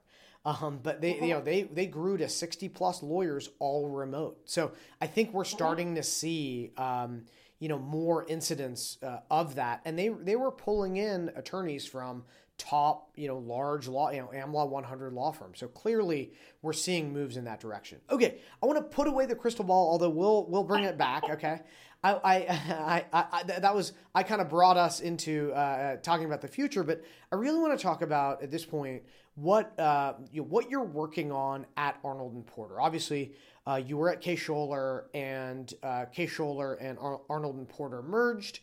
Um, 0.45 0.80
but 0.82 1.02
they, 1.02 1.15
you 1.15 1.34
know, 1.34 1.41
they 1.41 1.63
they 1.63 1.86
grew 1.86 2.17
to 2.17 2.30
sixty 2.30 2.69
plus 2.69 3.04
lawyers 3.04 3.49
all 3.60 3.89
remote. 3.89 4.39
So 4.45 4.71
I 5.02 5.08
think 5.08 5.34
we're 5.34 5.43
starting 5.43 5.95
to 5.95 6.04
see, 6.04 6.71
um, 6.78 7.25
you 7.60 7.67
know, 7.67 7.78
more 7.78 8.25
incidents 8.25 8.97
uh, 9.04 9.19
of 9.30 9.56
that, 9.56 9.82
and 9.84 9.99
they 9.99 10.08
they 10.10 10.38
were 10.38 10.52
pulling 10.52 10.95
in 10.95 11.30
attorneys 11.36 11.86
from 11.86 12.23
top, 12.60 13.10
you 13.15 13.28
know, 13.28 13.38
large 13.38 13.88
law, 13.88 14.12
you 14.12 14.19
know, 14.19 14.28
AmLaw 14.28 14.69
100 14.69 15.13
law 15.13 15.32
firms. 15.32 15.60
So 15.60 15.67
clearly, 15.67 16.34
we're 16.62 16.73
seeing 16.73 17.12
moves 17.12 17.38
in 17.38 17.45
that 17.45 17.60
direction. 17.60 17.99
Okay, 18.12 18.38
I 18.62 18.65
want 18.65 18.78
to 18.78 18.84
put 18.84 19.08
away 19.08 19.25
the 19.25 19.36
crystal 19.36 19.65
ball, 19.65 19.89
although 19.89 20.10
we'll 20.10 20.45
we'll 20.47 20.63
bring 20.63 20.84
it 20.84 20.97
back. 20.97 21.23
Okay, 21.30 21.62
I 22.04 22.14
I, 22.14 23.06
I, 23.12 23.26
I, 23.32 23.44
that 23.44 23.76
was 23.76 23.94
I 24.16 24.24
kind 24.24 24.42
of 24.42 24.50
brought 24.50 24.78
us 24.78 25.00
into 25.00 25.52
uh, 25.54 25.98
talking 25.98 26.26
about 26.26 26.42
the 26.42 26.48
future, 26.48 26.84
but 26.84 27.04
I 27.32 27.36
really 27.36 27.60
want 27.60 27.78
to 27.78 27.82
talk 27.82 28.02
about 28.02 28.42
at 28.42 28.52
this 28.52 28.66
point 28.66 29.04
what 29.36 29.78
uh, 29.80 30.14
you 30.32 30.42
know, 30.42 30.48
what 30.48 30.70
you're 30.70 30.84
working 30.84 31.32
on 31.32 31.66
at 31.78 31.98
Arnold 32.04 32.34
and 32.34 32.46
Porter. 32.46 32.80
Obviously, 32.80 33.34
uh, 33.68 33.82
you 33.86 33.98
were 33.98 34.10
at 34.10 34.22
Kaye 34.22 34.36
Scholer, 34.36 35.06
and 35.14 35.74
uh, 35.84 36.06
Kaye 36.06 36.28
Scholer 36.28 36.78
and 36.82 36.98
Ar- 37.00 37.22
Arnold 37.30 37.56
and 37.56 37.68
Porter 37.68 38.02
merged, 38.02 38.60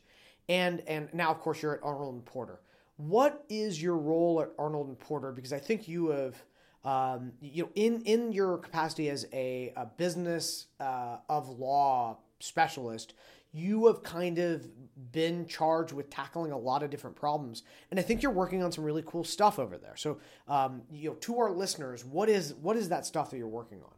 and 0.49 0.83
and 0.87 1.13
now 1.13 1.31
of 1.31 1.41
course 1.41 1.63
you're 1.63 1.75
at 1.75 1.81
Arnold 1.83 2.15
and 2.15 2.25
Porter. 2.25 2.61
What 2.97 3.45
is 3.51 3.81
your 3.83 3.97
role 3.97 4.41
at 4.41 4.51
Arnold 4.59 4.89
and 4.89 4.99
Porter? 4.99 5.33
Because 5.33 5.53
I 5.53 5.59
think 5.59 5.89
you 5.89 6.09
have. 6.09 6.43
Um, 6.85 7.33
you 7.41 7.65
know, 7.65 7.71
in 7.75 8.03
in 8.03 8.31
your 8.31 8.59
capacity 8.59 9.11
as 9.11 9.27
a, 9.33 9.73
a 9.77 9.87
business 9.87 10.69
uh, 10.79 11.17
of 11.29 11.49
law 11.49 12.19
specialist, 12.47 13.15
you 13.53 13.87
have 13.87 14.03
kind 14.03 14.39
of 14.39 14.69
been 15.13 15.47
charged 15.47 15.93
with 15.93 16.11
tackling 16.11 16.53
a 16.53 16.59
lot 16.59 16.83
of 16.83 16.91
different 16.91 17.17
problems, 17.17 17.63
and 17.91 17.99
I 17.99 18.03
think 18.03 18.23
you're 18.23 18.33
working 18.33 18.63
on 18.63 18.71
some 18.73 18.85
really 18.85 19.05
cool 19.07 19.25
stuff 19.25 19.59
over 19.59 19.79
there. 19.79 19.97
So, 19.97 20.19
um, 20.49 20.83
you 20.91 21.11
know, 21.11 21.15
to 21.17 21.39
our 21.39 21.51
listeners, 21.51 22.05
what 22.05 22.29
is 22.29 22.55
what 22.55 22.77
is 22.77 22.89
that 22.91 23.07
stuff 23.07 23.31
that 23.31 23.39
you're 23.39 23.49
working 23.49 23.83
on? 23.83 23.93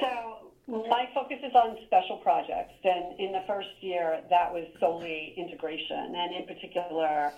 So, 0.00 0.52
my 0.68 1.08
focus 1.14 1.38
is 1.42 1.54
on 1.54 1.76
special 1.86 2.18
projects, 2.18 2.74
and 2.84 3.18
in 3.18 3.32
the 3.32 3.42
first 3.46 3.68
year, 3.80 4.20
that 4.28 4.52
was 4.52 4.66
solely 4.78 5.34
integration, 5.36 6.14
and 6.16 6.36
in 6.36 6.46
particular, 6.46 7.32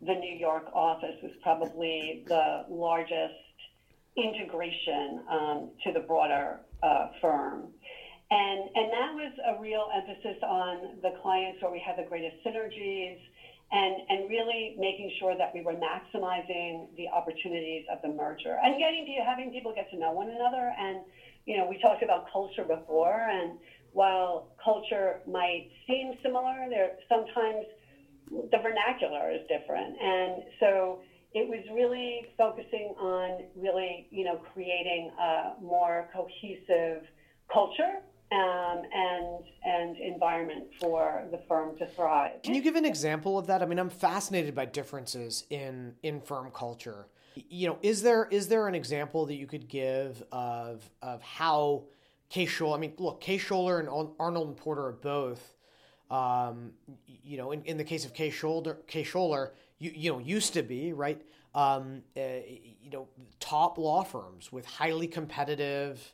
the 0.00 0.14
New 0.14 0.36
York 0.36 0.66
office 0.72 1.16
was 1.22 1.32
probably 1.42 2.24
the 2.28 2.66
largest 2.68 3.34
integration 4.16 5.22
um, 5.30 5.70
to 5.84 5.92
the 5.92 6.00
broader 6.00 6.60
uh, 6.82 7.08
firm. 7.20 7.68
And, 8.30 8.68
and 8.74 8.92
that 8.92 9.14
was 9.14 9.32
a 9.46 9.60
real 9.60 9.88
emphasis 9.94 10.36
on 10.42 11.00
the 11.02 11.12
clients 11.22 11.62
where 11.62 11.70
we 11.70 11.80
had 11.80 11.96
the 11.96 12.06
greatest 12.06 12.36
synergies 12.44 13.16
and, 13.72 14.00
and 14.08 14.28
really 14.28 14.74
making 14.78 15.10
sure 15.18 15.36
that 15.36 15.52
we 15.54 15.62
were 15.62 15.74
maximizing 15.74 16.86
the 16.96 17.08
opportunities 17.08 17.84
of 17.90 18.00
the 18.02 18.08
merger 18.08 18.58
and 18.62 18.78
getting 18.78 19.04
to 19.06 19.24
having 19.24 19.50
people 19.50 19.72
get 19.72 19.90
to 19.90 19.98
know 19.98 20.12
one 20.12 20.28
another. 20.28 20.72
And, 20.78 21.00
you 21.46 21.56
know, 21.56 21.66
we 21.66 21.78
talked 21.78 22.02
about 22.02 22.30
culture 22.30 22.64
before, 22.64 23.28
and 23.28 23.58
while 23.92 24.48
culture 24.62 25.20
might 25.26 25.68
seem 25.86 26.12
similar, 26.22 26.66
there 26.68 26.92
sometimes 27.08 27.64
the 28.30 28.58
vernacular 28.58 29.30
is 29.30 29.40
different. 29.48 29.96
And 30.00 30.42
so 30.60 31.00
it 31.32 31.48
was 31.48 31.60
really 31.72 32.26
focusing 32.36 32.94
on 32.98 33.44
really, 33.56 34.06
you 34.10 34.24
know, 34.24 34.36
creating 34.36 35.10
a 35.18 35.52
more 35.60 36.08
cohesive 36.12 37.04
culture 37.52 38.00
um, 38.30 38.82
and 38.92 39.44
and 39.64 39.96
environment 39.96 40.64
for 40.80 41.24
the 41.30 41.38
firm 41.48 41.76
to 41.78 41.86
thrive. 41.86 42.42
Can 42.42 42.54
you 42.54 42.60
give 42.60 42.76
an 42.76 42.84
example 42.84 43.38
of 43.38 43.46
that? 43.46 43.62
I 43.62 43.66
mean, 43.66 43.78
I'm 43.78 43.90
fascinated 43.90 44.54
by 44.54 44.66
differences 44.66 45.44
in 45.50 45.94
in 46.02 46.20
firm 46.20 46.50
culture. 46.52 47.06
You 47.34 47.68
know, 47.68 47.78
is 47.82 48.02
there 48.02 48.28
is 48.30 48.48
there 48.48 48.68
an 48.68 48.74
example 48.74 49.26
that 49.26 49.34
you 49.34 49.46
could 49.46 49.68
give 49.68 50.22
of 50.30 50.88
of 51.00 51.22
how 51.22 51.84
Kaye 52.28 52.46
Scholer? 52.46 52.76
I 52.76 52.80
mean, 52.80 52.92
look, 52.98 53.20
Kaye 53.20 53.38
Scholer 53.38 53.80
and 53.80 53.88
Arnold 54.18 54.48
and 54.48 54.56
Porter 54.56 54.86
are 54.86 54.92
both. 54.92 55.54
Um, 56.10 56.72
you 57.06 57.36
know, 57.36 57.52
in, 57.52 57.62
in 57.64 57.76
the 57.76 57.84
case 57.84 58.06
of 58.06 58.14
Kaye 58.14 58.30
Scholer, 58.30 58.78
Kaye 58.86 59.04
Scholer, 59.04 59.50
you 59.78 59.92
you 59.94 60.12
know 60.12 60.18
used 60.18 60.52
to 60.54 60.62
be 60.62 60.92
right. 60.92 61.22
Um, 61.54 62.02
uh, 62.16 62.20
you 62.82 62.90
know, 62.90 63.08
top 63.40 63.78
law 63.78 64.04
firms 64.04 64.52
with 64.52 64.66
highly 64.66 65.06
competitive 65.06 66.12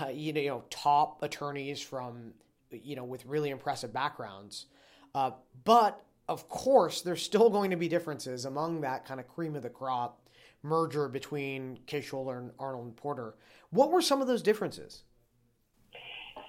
uh, 0.00 0.08
you 0.08 0.32
know, 0.32 0.64
top 0.70 1.22
attorneys 1.22 1.80
from, 1.80 2.32
you 2.70 2.96
know, 2.96 3.04
with 3.04 3.24
really 3.26 3.50
impressive 3.50 3.92
backgrounds. 3.92 4.66
Uh, 5.14 5.32
but 5.64 6.04
of 6.28 6.48
course, 6.48 7.00
there's 7.00 7.22
still 7.22 7.48
going 7.48 7.70
to 7.70 7.76
be 7.76 7.88
differences 7.88 8.44
among 8.44 8.82
that 8.82 9.06
kind 9.06 9.18
of 9.18 9.26
cream 9.28 9.56
of 9.56 9.62
the 9.62 9.70
crop 9.70 10.20
merger 10.62 11.08
between 11.08 11.78
Scholer 11.86 12.38
and 12.38 12.50
Arnold 12.58 12.86
and 12.86 12.96
Porter. 12.96 13.34
What 13.70 13.90
were 13.90 14.02
some 14.02 14.20
of 14.20 14.26
those 14.26 14.42
differences? 14.42 15.02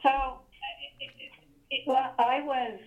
So, 0.04 0.40
it, 1.70 1.88
I 1.88 2.42
was. 2.44 2.80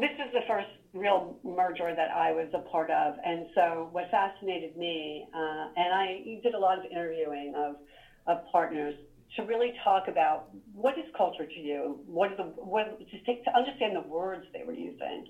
This 0.00 0.10
is 0.10 0.32
the 0.32 0.40
first 0.46 0.68
real 0.92 1.38
merger 1.44 1.94
that 1.94 2.10
I 2.10 2.32
was 2.32 2.48
a 2.52 2.58
part 2.70 2.90
of, 2.90 3.14
and 3.24 3.46
so 3.54 3.88
what 3.92 4.10
fascinated 4.10 4.76
me, 4.76 5.26
uh, 5.34 5.68
and 5.76 5.94
I 5.94 6.40
did 6.42 6.54
a 6.54 6.58
lot 6.58 6.78
of 6.78 6.84
interviewing 6.90 7.54
of 7.56 7.76
of 8.26 8.44
partners 8.52 8.94
to 9.36 9.42
really 9.42 9.72
talk 9.84 10.08
about 10.08 10.48
what 10.72 10.98
is 10.98 11.04
culture 11.16 11.46
to 11.46 11.60
you, 11.60 12.00
what 12.06 12.36
the 12.36 12.44
what 12.44 12.98
to 12.98 13.20
take 13.24 13.44
to 13.44 13.56
understand 13.56 13.94
the 13.94 14.00
words 14.00 14.46
they 14.52 14.64
were 14.64 14.72
using. 14.72 15.26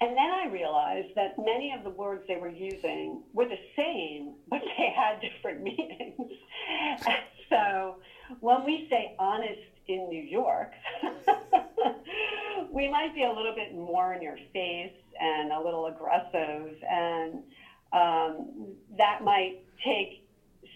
And 0.00 0.10
then 0.10 0.30
I 0.30 0.48
realized 0.50 1.14
that 1.14 1.38
many 1.38 1.72
of 1.76 1.84
the 1.84 1.90
words 1.90 2.24
they 2.26 2.36
were 2.36 2.48
using 2.48 3.22
were 3.32 3.46
the 3.46 3.58
same, 3.76 4.34
but 4.48 4.60
they 4.76 4.92
had 4.94 5.20
different 5.20 5.62
meanings. 5.62 6.30
so 7.48 7.96
when 8.40 8.64
we 8.64 8.86
say 8.90 9.14
honest 9.18 9.60
in 9.86 10.08
New 10.08 10.22
York, 10.22 10.72
we 12.72 12.88
might 12.88 13.14
be 13.14 13.22
a 13.22 13.32
little 13.32 13.54
bit 13.54 13.74
more 13.74 14.14
in 14.14 14.22
your 14.22 14.36
face 14.52 14.92
and 15.20 15.52
a 15.52 15.60
little 15.60 15.86
aggressive, 15.86 16.74
and 16.90 17.42
um, 17.92 18.74
that 18.98 19.22
might 19.22 19.60
take 19.84 20.23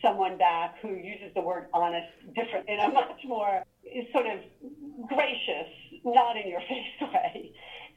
someone 0.02 0.38
back 0.38 0.76
who 0.80 0.88
uses 0.88 1.32
the 1.34 1.40
word 1.40 1.66
honest 1.72 2.08
different 2.34 2.68
in 2.68 2.78
a 2.80 2.88
much 2.88 3.20
more 3.24 3.64
sort 4.12 4.26
of 4.26 4.38
gracious, 5.08 5.70
not 6.04 6.36
in 6.36 6.48
your 6.48 6.60
face 6.68 7.00
way. 7.12 7.52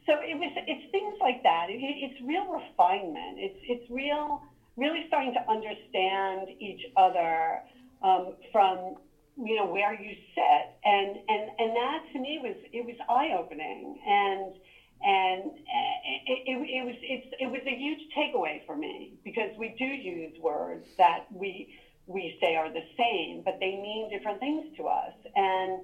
So 0.05 0.13
it 0.21 0.37
was 0.37 0.51
it's 0.67 0.91
things 0.91 1.15
like 1.19 1.43
that. 1.43 1.67
It, 1.69 1.79
it's 1.79 2.19
real 2.25 2.45
refinement. 2.45 3.37
It's 3.37 3.59
it's 3.63 3.91
real 3.91 4.41
really 4.77 5.05
starting 5.07 5.33
to 5.33 5.51
understand 5.51 6.49
each 6.59 6.81
other 6.97 7.59
um, 8.01 8.33
from 8.51 8.95
you 9.37 9.55
know 9.55 9.65
where 9.65 9.93
you 9.93 10.15
sit 10.35 10.65
and 10.83 11.17
and 11.27 11.49
and 11.57 11.75
that 11.75 11.99
to 12.13 12.19
me 12.19 12.39
was 12.41 12.55
it 12.73 12.85
was 12.85 12.95
eye 13.09 13.35
opening 13.37 13.97
and 14.05 14.53
and 15.03 15.51
it, 16.27 16.39
it, 16.45 16.57
it 16.57 16.85
was 16.85 16.95
it's, 17.01 17.27
it 17.39 17.49
was 17.49 17.61
a 17.65 17.75
huge 17.75 17.99
takeaway 18.15 18.65
for 18.65 18.75
me 18.75 19.13
because 19.23 19.49
we 19.57 19.73
do 19.77 19.85
use 19.85 20.37
words 20.41 20.85
that 20.97 21.25
we 21.31 21.73
we 22.07 22.37
say 22.41 22.55
are 22.55 22.69
the 22.69 22.83
same, 22.97 23.41
but 23.43 23.57
they 23.59 23.75
mean 23.75 24.09
different 24.09 24.39
things 24.39 24.63
to 24.77 24.85
us. 24.85 25.13
And 25.35 25.79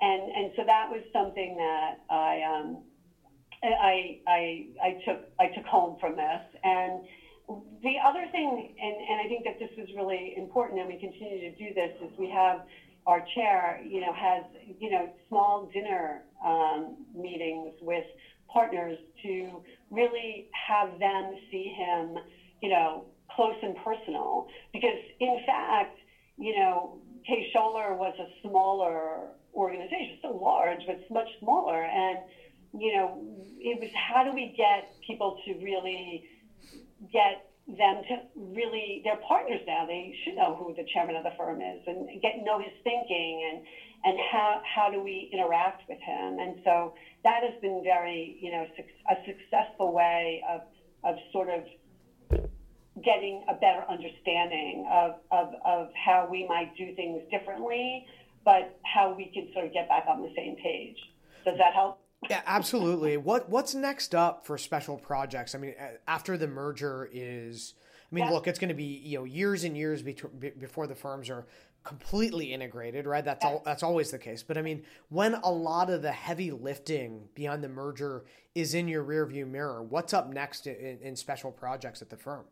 and 0.00 0.30
and 0.30 0.50
so 0.56 0.62
that 0.66 0.88
was 0.88 1.00
something 1.12 1.56
that 1.56 1.98
I 2.08 2.40
um, 2.42 2.82
I, 3.62 4.18
I 4.26 4.64
I 4.82 4.96
took 5.04 5.20
I 5.38 5.46
took 5.46 5.64
home 5.64 5.96
from 6.00 6.16
this. 6.16 6.40
And 6.62 7.00
the 7.82 7.94
other 8.04 8.26
thing, 8.30 8.74
and, 8.78 8.94
and 9.10 9.20
I 9.20 9.26
think 9.26 9.44
that 9.44 9.58
this 9.58 9.70
was 9.76 9.86
really 9.96 10.34
important, 10.36 10.78
and 10.80 10.86
we 10.86 10.96
continue 10.96 11.50
to 11.50 11.56
do 11.56 11.72
this, 11.72 11.90
is 12.02 12.10
we 12.18 12.28
have 12.28 12.60
our 13.06 13.20
chair, 13.34 13.80
you 13.82 14.00
know, 14.00 14.12
has 14.12 14.42
you 14.78 14.90
know 14.90 15.08
small 15.28 15.68
dinner 15.72 16.22
um, 16.44 16.96
meetings 17.14 17.72
with 17.80 18.04
partners 18.52 18.96
to 19.22 19.62
really 19.90 20.46
have 20.52 20.98
them 20.98 21.34
see 21.50 21.72
him, 21.76 22.16
you 22.62 22.68
know, 22.68 23.04
close 23.38 23.54
and 23.62 23.76
personal. 23.76 24.48
Because 24.72 24.98
in 25.20 25.38
fact, 25.46 25.96
you 26.36 26.52
know, 26.58 26.98
Kaye 27.24 27.46
Scholer 27.54 27.96
was 27.96 28.14
a 28.18 28.26
smaller 28.42 29.28
organization, 29.54 30.16
still 30.18 30.40
large, 30.40 30.80
but 30.86 30.98
much 31.08 31.28
smaller. 31.38 31.84
And, 31.84 32.18
you 32.76 32.92
know, 32.96 33.22
it 33.60 33.78
was 33.80 33.90
how 33.94 34.24
do 34.24 34.32
we 34.34 34.54
get 34.56 34.90
people 35.06 35.38
to 35.44 35.54
really 35.54 36.24
get 37.12 37.46
them 37.68 38.02
to 38.08 38.14
really, 38.34 39.02
they're 39.04 39.22
partners 39.28 39.60
now. 39.66 39.86
They 39.86 40.14
should 40.24 40.34
know 40.34 40.56
who 40.56 40.74
the 40.74 40.84
chairman 40.92 41.14
of 41.14 41.22
the 41.22 41.32
firm 41.38 41.60
is 41.60 41.80
and 41.86 42.08
get 42.20 42.42
know 42.42 42.58
his 42.58 42.72
thinking 42.82 43.46
and, 43.48 43.62
and 44.04 44.18
how, 44.32 44.60
how 44.64 44.90
do 44.90 45.00
we 45.00 45.30
interact 45.32 45.82
with 45.88 45.98
him. 45.98 46.38
And 46.40 46.56
so 46.64 46.94
that 47.22 47.42
has 47.42 47.52
been 47.60 47.82
very, 47.84 48.36
you 48.40 48.50
know, 48.50 48.66
a 49.10 49.16
successful 49.24 49.92
way 49.92 50.42
of, 50.48 50.62
of 51.04 51.14
sort 51.30 51.50
of 51.50 51.62
getting 53.04 53.44
a 53.48 53.54
better 53.54 53.84
understanding 53.88 54.86
of, 54.90 55.16
of, 55.30 55.54
of 55.64 55.88
how 55.94 56.28
we 56.30 56.46
might 56.46 56.76
do 56.76 56.94
things 56.94 57.22
differently, 57.30 58.06
but 58.44 58.78
how 58.84 59.14
we 59.14 59.26
can 59.26 59.48
sort 59.52 59.66
of 59.66 59.72
get 59.72 59.88
back 59.88 60.04
on 60.08 60.22
the 60.22 60.32
same 60.36 60.56
page. 60.56 60.96
Does 61.44 61.58
that 61.58 61.74
help? 61.74 62.00
Yeah, 62.28 62.42
absolutely. 62.46 63.16
What 63.16 63.48
what's 63.48 63.74
next 63.74 64.12
up 64.12 64.44
for 64.44 64.58
special 64.58 64.96
projects? 64.96 65.54
I 65.54 65.58
mean, 65.58 65.74
after 66.08 66.36
the 66.36 66.48
merger 66.48 67.08
is 67.12 67.74
I 68.10 68.14
mean, 68.14 68.24
yeah. 68.24 68.30
look, 68.30 68.46
it's 68.46 68.58
going 68.58 68.68
to 68.68 68.74
be 68.74 69.02
you 69.04 69.18
know 69.18 69.24
years 69.24 69.64
and 69.64 69.76
years 69.76 70.02
before 70.02 70.86
the 70.86 70.94
firms 70.94 71.28
are 71.28 71.46
completely 71.84 72.52
integrated, 72.52 73.06
right? 73.06 73.24
That's 73.24 73.44
all. 73.44 73.62
That's 73.64 73.82
always 73.82 74.10
the 74.10 74.18
case. 74.18 74.42
But 74.42 74.56
I 74.56 74.62
mean, 74.62 74.82
when 75.10 75.34
a 75.34 75.50
lot 75.50 75.90
of 75.90 76.02
the 76.02 76.12
heavy 76.12 76.50
lifting 76.50 77.28
beyond 77.34 77.62
the 77.62 77.68
merger 77.68 78.24
is 78.54 78.74
in 78.74 78.88
your 78.88 79.04
rearview 79.04 79.46
mirror, 79.46 79.82
what's 79.82 80.14
up 80.14 80.28
next 80.32 80.66
in, 80.66 80.98
in 81.02 81.16
special 81.16 81.52
projects 81.52 82.02
at 82.02 82.10
the 82.10 82.16
firm? 82.16 82.44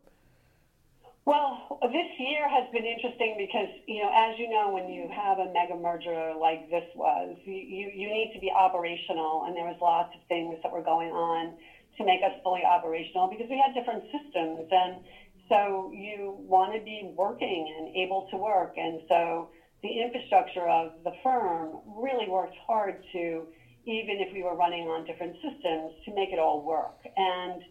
Well, 1.27 1.59
this 1.91 2.07
year 2.19 2.47
has 2.47 2.63
been 2.71 2.85
interesting 2.85 3.35
because, 3.35 3.67
you 3.85 3.99
know, 3.99 4.09
as 4.15 4.39
you 4.39 4.47
know, 4.47 4.71
when 4.71 4.87
you 4.87 5.11
have 5.11 5.39
a 5.39 5.51
mega 5.51 5.75
merger 5.75 6.31
like 6.39 6.69
this 6.69 6.87
was, 6.95 7.35
you, 7.43 7.91
you, 7.91 8.07
need 8.07 8.31
to 8.31 8.39
be 8.39 8.49
operational, 8.49 9.43
and 9.43 9.53
there 9.53 9.65
was 9.65 9.75
lots 9.81 10.07
of 10.15 10.21
things 10.29 10.55
that 10.63 10.71
were 10.71 10.81
going 10.81 11.11
on 11.11 11.51
to 11.97 12.05
make 12.05 12.23
us 12.23 12.31
fully 12.43 12.63
operational 12.63 13.27
because 13.27 13.45
we 13.49 13.59
had 13.59 13.75
different 13.75 14.03
systems. 14.07 14.71
And 14.71 15.03
so 15.49 15.91
you 15.91 16.39
want 16.47 16.71
to 16.71 16.79
be 16.79 17.03
working 17.03 17.75
and 17.75 17.93
able 17.93 18.29
to 18.31 18.37
work. 18.37 18.75
And 18.77 19.01
so 19.09 19.49
the 19.83 19.99
infrastructure 19.99 20.65
of 20.65 20.91
the 21.03 21.11
firm 21.23 21.75
really 21.85 22.29
worked 22.29 22.55
hard 22.65 23.03
to, 23.11 23.43
even 23.83 24.23
if 24.23 24.31
we 24.31 24.43
were 24.43 24.55
running 24.55 24.87
on 24.87 25.03
different 25.03 25.35
systems, 25.43 25.91
to 26.05 26.15
make 26.15 26.31
it 26.31 26.39
all 26.39 26.63
work. 26.63 26.95
And 27.17 27.61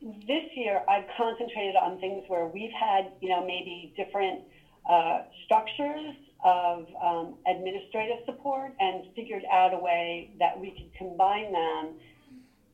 this 0.00 0.42
year, 0.54 0.82
I've 0.88 1.04
concentrated 1.16 1.76
on 1.76 1.98
things 1.98 2.22
where 2.26 2.46
we've 2.46 2.72
had, 2.72 3.10
you 3.20 3.28
know, 3.28 3.40
maybe 3.40 3.90
different 3.96 4.42
uh, 4.88 5.20
structures 5.44 6.14
of 6.44 6.86
um, 7.02 7.34
administrative 7.46 8.18
support 8.24 8.72
and 8.78 9.04
figured 9.14 9.44
out 9.50 9.72
a 9.72 9.78
way 9.78 10.28
that 10.38 10.56
we 10.56 10.70
could 10.70 10.92
combine 10.96 11.50
them 11.50 11.94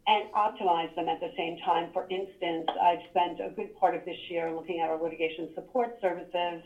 and 0.06 0.26
optimize 0.32 0.92
them 0.94 1.08
at 1.08 1.20
the 1.20 1.30
same 1.36 1.56
time. 1.58 1.88
For 1.92 2.06
instance, 2.10 2.66
I've 2.80 2.98
spent 3.08 3.38
a 3.38 3.48
good 3.48 3.72
part 3.74 3.94
of 3.94 4.04
this 4.04 4.16
year 4.28 4.50
looking 4.50 4.80
at 4.80 4.90
our 4.90 4.98
litigation 4.98 5.48
support 5.54 5.92
services. 6.00 6.60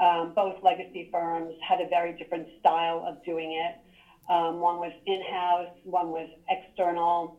Um, 0.00 0.32
both 0.34 0.54
legacy 0.62 1.08
firms 1.10 1.54
had 1.60 1.80
a 1.80 1.84
very 1.84 2.12
different 2.12 2.46
style 2.60 3.04
of 3.04 3.20
doing 3.24 3.52
it. 3.52 3.74
Um, 4.30 4.60
one 4.60 4.78
was 4.78 4.92
in-house, 5.06 5.68
one 5.82 6.10
was 6.10 6.28
external. 6.48 7.32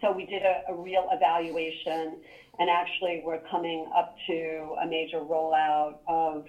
So 0.00 0.10
we 0.12 0.24
did 0.24 0.42
a, 0.42 0.60
a 0.68 0.74
real 0.74 1.08
evaluation, 1.12 2.16
and 2.58 2.70
actually 2.70 3.20
we're 3.22 3.38
coming 3.50 3.86
up 3.96 4.10
to 4.28 4.74
a 4.82 4.86
major 4.86 5.18
rollout 5.18 5.94
of 6.06 6.44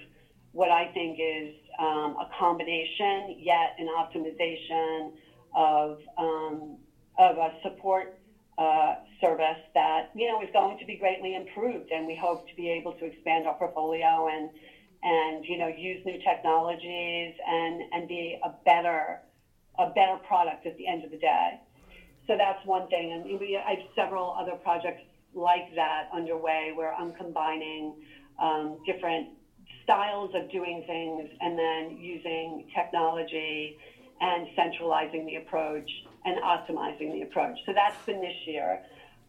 what 0.52 0.72
I 0.72 0.88
think 0.88 1.18
is 1.20 1.52
um, 1.80 2.16
a 2.20 2.28
combination, 2.38 3.36
yet 3.38 3.74
an 3.78 3.88
optimization 3.88 5.12
of 5.56 5.98
um, 6.18 6.78
of 7.18 7.38
a 7.38 7.52
support 7.64 8.12
uh, 8.58 8.94
service 9.22 9.58
that 9.74 10.04
you 10.14 10.28
know 10.28 10.42
is 10.42 10.50
going 10.54 10.78
to 10.78 10.86
be 10.86 10.96
greatly 10.96 11.36
improved, 11.36 11.92
and 11.92 12.06
we 12.06 12.16
hope 12.16 12.48
to 12.48 12.56
be 12.56 12.70
able 12.70 12.94
to 12.94 13.06
expand 13.06 13.46
our 13.48 13.54
portfolio 13.54 14.28
and 14.28 14.50
and 15.04 15.46
you 15.48 15.58
know 15.58 15.68
use 15.68 16.00
new 16.06 16.18
technologies 16.18 17.34
and 17.48 17.82
and 17.92 18.08
be 18.08 18.36
a 18.44 18.50
better 18.66 19.20
a 19.80 19.86
better 19.86 20.18
product 20.18 20.66
at 20.66 20.76
the 20.78 20.88
end 20.88 21.04
of 21.04 21.10
the 21.12 21.18
day. 21.18 21.58
So 22.30 22.36
that's 22.38 22.64
one 22.64 22.88
thing, 22.90 23.12
and 23.12 23.40
we, 23.40 23.58
I 23.58 23.72
have 23.72 23.80
several 23.96 24.36
other 24.40 24.54
projects 24.54 25.02
like 25.34 25.74
that 25.74 26.10
underway 26.14 26.70
where 26.76 26.94
I'm 26.94 27.12
combining 27.12 27.96
um, 28.38 28.78
different 28.86 29.30
styles 29.84 30.30
of 30.36 30.48
doing 30.52 30.84
things 30.86 31.28
and 31.42 31.58
then 31.58 31.98
using 32.00 32.68
technology 32.76 33.76
and 34.22 34.46
centralizing 34.56 35.26
the 35.26 35.36
approach 35.38 35.90
and 36.24 36.40
optimizing 36.44 37.12
the 37.14 37.22
approach. 37.22 37.58
So 37.66 37.72
that's 37.74 37.98
been 38.06 38.22
this 38.22 38.38
year. 38.46 38.80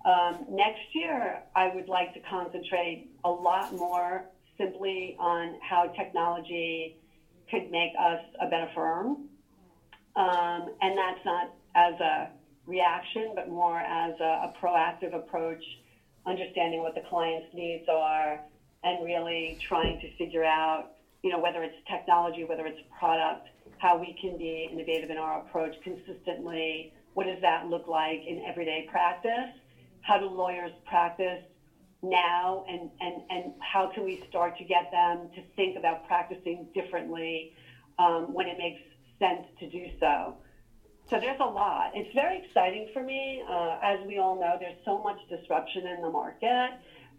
Um, 0.05 0.45
next 0.51 0.83
year, 0.93 1.41
I 1.57 1.69
would 1.69 1.89
like 1.89 2.13
to 2.13 2.21
concentrate 2.21 3.09
a 3.25 3.31
lot 3.31 3.73
more 3.73 4.27
simply 4.59 5.17
on 5.19 5.55
how 5.67 5.87
technology 5.97 6.97
could 7.51 7.71
make 7.71 7.93
us 7.99 8.21
a 8.43 8.47
better 8.47 8.69
firm. 8.75 9.25
Um, 10.17 10.69
and 10.83 10.99
that's 10.99 11.25
not 11.25 11.51
as 11.75 11.95
a 12.01 12.29
reaction, 12.71 13.33
but 13.35 13.49
more 13.49 13.81
as 13.81 14.15
a, 14.21 14.47
a 14.47 14.51
proactive 14.63 15.13
approach, 15.13 15.63
understanding 16.25 16.81
what 16.81 16.95
the 16.95 17.01
client's 17.01 17.47
needs 17.53 17.83
are, 17.89 18.41
and 18.85 19.05
really 19.05 19.59
trying 19.69 19.99
to 20.01 20.09
figure 20.17 20.45
out, 20.45 20.85
you 21.23 21.31
know, 21.31 21.39
whether 21.39 21.63
it's 21.63 21.75
technology, 21.91 22.45
whether 22.45 22.65
it's 22.65 22.79
product, 22.99 23.47
how 23.79 23.95
we 23.97 24.15
can 24.21 24.39
be 24.39 24.69
innovative 24.73 25.11
in 25.11 25.19
our 25.19 25.39
approach 25.39 25.75
consistently. 25.83 26.89
What 27.15 27.27
does 27.27 27.41
that 27.43 27.67
look 27.67 27.89
like 27.89 28.23
in 28.27 28.39
everyday 28.47 28.87
practice? 28.89 29.51
How 30.03 30.17
do 30.17 30.27
lawyers 30.27 30.71
practice 30.87 31.41
now? 32.03 32.63
And, 32.69 32.89
and, 33.01 33.21
and 33.29 33.53
how 33.59 33.87
can 33.93 34.05
we 34.05 34.19
start 34.29 34.57
to 34.59 34.65
get 34.65 34.91
them 34.91 35.29
to 35.35 35.43
think 35.57 35.77
about 35.77 36.03
practicing 36.05 36.67
differently 36.73 37.49
um, 37.99 38.33
when 38.33 38.47
it 38.47 38.57
makes 38.57 38.81
sense 39.19 39.45
to 39.59 39.67
do 39.67 39.89
so? 39.99 40.35
So 41.11 41.19
there's 41.19 41.41
a 41.41 41.45
lot. 41.45 41.91
It's 41.95 42.15
very 42.15 42.39
exciting 42.45 42.89
for 42.95 43.03
me. 43.03 43.43
Uh, 43.49 43.79
as 43.83 43.99
we 44.07 44.19
all 44.19 44.41
know, 44.41 44.57
there's 44.59 44.79
so 44.85 45.03
much 45.03 45.19
disruption 45.29 45.87
in 45.87 46.01
the 46.03 46.11
market 46.11 46.71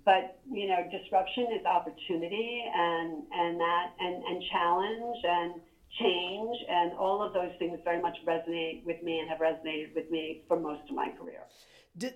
but 0.04 0.40
you 0.52 0.68
know 0.68 0.78
disruption 0.90 1.46
is 1.54 1.64
opportunity 1.64 2.64
and 2.76 3.22
and 3.32 3.60
that 3.60 3.92
and 4.00 4.24
and 4.24 4.44
challenge 4.52 5.18
and 5.24 5.62
change, 6.00 6.58
and 6.70 6.94
all 6.94 7.22
of 7.22 7.34
those 7.34 7.52
things 7.60 7.78
very 7.84 8.02
much 8.02 8.18
resonate 8.26 8.86
with 8.86 9.02
me 9.04 9.20
and 9.20 9.30
have 9.30 9.40
resonated 9.40 9.94
with 9.94 10.10
me 10.10 10.42
for 10.48 10.58
most 10.60 10.90
of 10.90 10.96
my 10.96 11.10
career. 11.10 11.42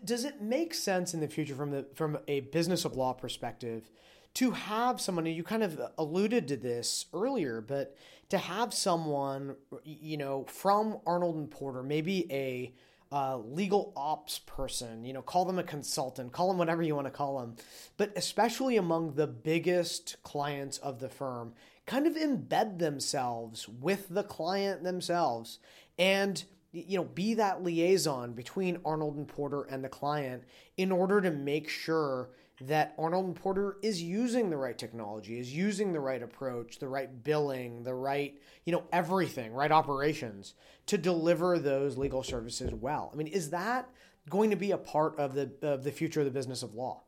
does 0.06 0.24
it 0.24 0.42
make 0.42 0.74
sense 0.74 1.14
in 1.14 1.20
the 1.20 1.28
future 1.28 1.56
from 1.56 1.72
the 1.72 1.86
from 1.94 2.18
a 2.28 2.40
business 2.42 2.86
of 2.86 2.96
law 2.96 3.14
perspective 3.14 3.92
to 4.34 4.52
have 4.52 5.00
someone 5.02 5.26
you 5.26 5.44
kind 5.44 5.64
of 5.64 5.80
alluded 5.98 6.48
to 6.48 6.56
this 6.56 7.06
earlier 7.14 7.60
but 7.60 7.96
to 8.30 8.38
have 8.38 8.74
someone 8.74 9.56
you 9.84 10.18
know 10.18 10.46
from 10.46 10.98
arnold 11.06 11.36
and 11.36 11.52
porter 11.52 11.84
maybe 11.84 12.26
a 12.32 12.74
uh, 13.12 13.38
legal 13.38 13.94
ops 13.96 14.40
person 14.40 15.06
you 15.06 15.14
know 15.14 15.22
call 15.22 15.46
them 15.46 15.60
a 15.60 15.64
consultant 15.64 16.32
call 16.32 16.48
them 16.48 16.58
whatever 16.58 16.82
you 16.82 16.96
want 16.96 17.08
to 17.08 17.12
call 17.12 17.40
them 17.40 17.56
but 17.98 18.12
especially 18.16 18.78
among 18.78 19.14
the 19.14 19.28
biggest 19.28 20.18
clients 20.24 20.78
of 20.80 21.00
the 21.00 21.10
firm 21.10 21.54
kind 21.86 22.08
of 22.08 22.16
embed 22.16 22.80
themselves 22.80 23.70
with 23.70 24.10
the 24.10 24.24
client 24.24 24.84
themselves 24.84 25.60
and 26.00 26.46
you 26.72 26.98
know 26.98 27.06
be 27.06 27.34
that 27.36 27.64
liaison 27.64 28.34
between 28.34 28.80
Arnold 28.84 29.16
and 29.16 29.28
Porter 29.28 29.64
and 29.64 29.84
the 29.84 29.90
client 29.90 30.44
in 30.78 30.92
order 30.92 31.22
to 31.22 31.32
make 31.32 31.70
sure 31.70 32.30
that 32.62 32.96
Arnold 32.98 33.36
Porter 33.36 33.78
is 33.82 34.02
using 34.02 34.50
the 34.50 34.58
right 34.58 34.78
technology, 34.78 35.40
is 35.40 35.54
using 35.54 35.92
the 35.92 36.00
right 36.00 36.24
approach, 36.24 36.80
the 36.80 36.88
right 36.88 37.24
billing, 37.24 37.84
the 37.84 37.94
right, 37.94 38.40
you 38.66 38.72
know, 38.72 38.84
everything, 38.94 39.54
right 39.54 39.72
operations 39.72 40.54
to 40.86 40.98
deliver 40.98 41.60
those 41.60 41.98
legal 41.98 42.24
services 42.24 42.74
well. 42.74 43.12
I 43.14 43.18
mean, 43.18 43.28
is 43.28 43.50
that 43.50 43.90
going 44.30 44.50
to 44.52 44.56
be 44.56 44.72
a 44.72 44.78
part 44.78 45.20
of 45.20 45.34
the 45.34 45.52
of 45.62 45.84
the 45.84 45.92
future 45.92 46.22
of 46.22 46.26
the 46.26 46.32
business 46.32 46.64
of 46.64 46.74
law? 46.74 47.02